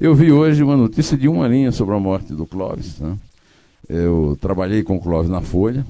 Eu 0.00 0.14
vi 0.14 0.32
hoje 0.32 0.62
uma 0.62 0.76
notícia 0.76 1.16
de 1.16 1.28
uma 1.28 1.46
linha 1.46 1.70
sobre 1.70 1.94
a 1.94 2.00
morte 2.00 2.32
do 2.32 2.44
Clóvis. 2.44 2.98
Né? 2.98 3.16
Eu 3.88 4.36
trabalhei 4.40 4.82
com 4.82 4.96
o 4.96 5.00
Clóvis 5.00 5.30
na 5.30 5.40
Folha. 5.40 5.86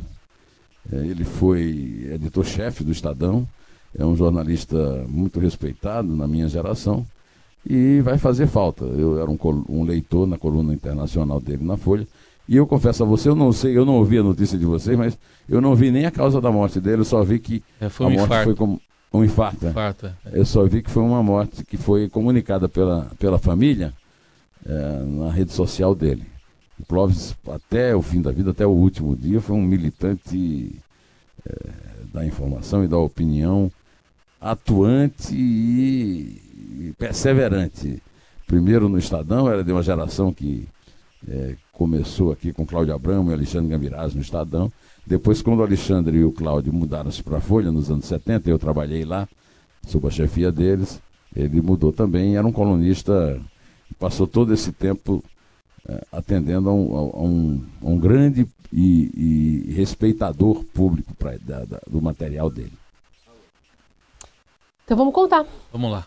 É, 0.93 0.97
ele 0.97 1.25
foi 1.25 2.11
editor-chefe 2.13 2.85
do 2.85 2.93
Estadão 2.93 3.49
é 3.97 4.05
um 4.05 4.17
jornalista 4.17 5.05
muito 5.09 5.39
respeitado 5.39 6.15
na 6.15 6.27
minha 6.27 6.49
geração 6.49 7.07
e 7.67 8.01
vai 8.01 8.19
fazer 8.19 8.47
falta. 8.47 8.85
Eu 8.85 9.21
era 9.21 9.31
um, 9.31 9.39
um, 9.69 9.85
leitor 9.85 10.27
na 10.27 10.37
coluna 10.37 10.75
internacional 10.75 11.41
dele 11.41 11.65
na 11.65 11.77
Folha. 11.77 12.07
E 12.47 12.57
eu 12.57 12.67
confesso 12.67 13.03
a 13.03 13.07
você, 13.07 13.29
eu 13.29 13.35
não 13.35 13.53
sei, 13.53 13.77
eu 13.77 13.87
não 13.87 13.95
ouvi 13.95 14.19
a 14.19 14.23
notícia 14.23 14.59
de 14.59 14.67
vocês, 14.67 14.99
mas 14.99 15.19
eu 15.49 15.61
não 15.63 15.75
vi 15.75 15.91
nem 15.91 16.05
a 16.05 16.11
causa 16.11 16.41
da 16.43 16.53
morte 16.53 16.79
dele, 16.79 17.01
eu 17.01 17.05
só 17.05 17.25
vi 17.25 17.39
que 17.39 17.63
é, 17.81 17.89
foi 17.89 18.07
um 18.07 18.09
a 18.11 18.13
morte 18.13 18.25
infarto. 18.27 18.45
foi 18.45 18.55
como 18.55 18.81
um 19.13 19.25
infarto. 19.25 19.67
É. 19.67 19.71
infarto. 19.71 20.07
É. 20.07 20.15
Eu 20.33 20.45
só 20.45 20.63
vi 20.65 20.83
que 20.83 20.91
foi 20.91 21.03
uma 21.03 21.23
morte 21.23 21.65
que 21.65 21.79
foi 21.79 22.09
comunicada 22.11 22.69
pela, 22.69 23.11
pela 23.19 23.39
família 23.39 23.95
é, 24.67 25.03
na 25.05 25.31
rede 25.31 25.53
social 25.53 25.95
dele. 25.95 26.27
O 26.79 26.85
Clóvis, 26.85 27.35
até 27.49 27.97
o 27.97 28.03
fim 28.03 28.21
da 28.21 28.31
vida, 28.31 28.51
até 28.51 28.67
o 28.67 28.71
último 28.71 29.17
dia, 29.17 29.41
foi 29.41 29.57
um 29.57 29.63
militante 29.63 30.75
é, 31.49 31.55
da 32.13 32.27
informação 32.27 32.85
e 32.85 32.89
da 32.89 32.99
opinião 32.99 33.73
atuante 34.39 35.35
e 35.35 36.44
perseverante. 36.99 38.03
Primeiro 38.47 38.89
no 38.89 38.99
Estadão, 38.99 39.49
era 39.49 39.65
de 39.65 39.73
uma 39.73 39.83
geração 39.83 40.33
que 40.33 40.69
é, 41.29 41.57
começou 41.73 42.31
aqui 42.31 42.53
com 42.53 42.67
Cláudio 42.67 42.95
Abramo 42.95 43.31
e 43.31 43.35
Alexandre 43.35 43.71
Gambirás 43.71 44.15
no 44.15 44.21
Estadão. 44.21 44.71
Depois, 45.07 45.43
quando 45.43 45.61
o 45.61 45.63
Alexandre 45.63 46.19
e 46.19 46.25
o 46.25 46.33
Cláudio 46.33 46.73
mudaram-se 46.73 47.23
para 47.23 47.39
a 47.39 47.41
Folha 47.41 47.71
nos 47.71 47.91
anos 47.91 48.07
70, 48.07 48.49
eu 48.49 48.59
trabalhei 48.59 49.05
lá, 49.05 49.29
sob 49.87 50.07
a 50.07 50.11
chefia 50.11 50.53
deles, 50.53 51.01
ele 51.35 51.61
mudou 51.61 51.93
também, 51.93 52.37
era 52.37 52.47
um 52.47 52.53
colunista, 52.53 53.41
passou 53.99 54.27
todo 54.27 54.53
esse 54.53 54.73
tempo 54.73 55.23
é, 55.89 56.05
atendendo 56.13 56.71
a 56.71 56.73
um, 56.73 56.97
a 56.97 57.23
um, 57.23 57.67
a 57.83 57.87
um 57.87 57.99
grande 57.99 58.47
e, 58.73 59.65
e, 59.69 59.73
respeitador 59.73 60.65
público 60.65 61.15
pra, 61.15 61.37
da, 61.39 61.65
da, 61.65 61.81
do 61.87 62.01
material 62.01 62.51
dele. 62.51 62.73
Então 64.85 64.97
vamos 64.97 65.15
contar. 65.15 65.47
Vamos 65.73 65.91
lá. 65.91 66.07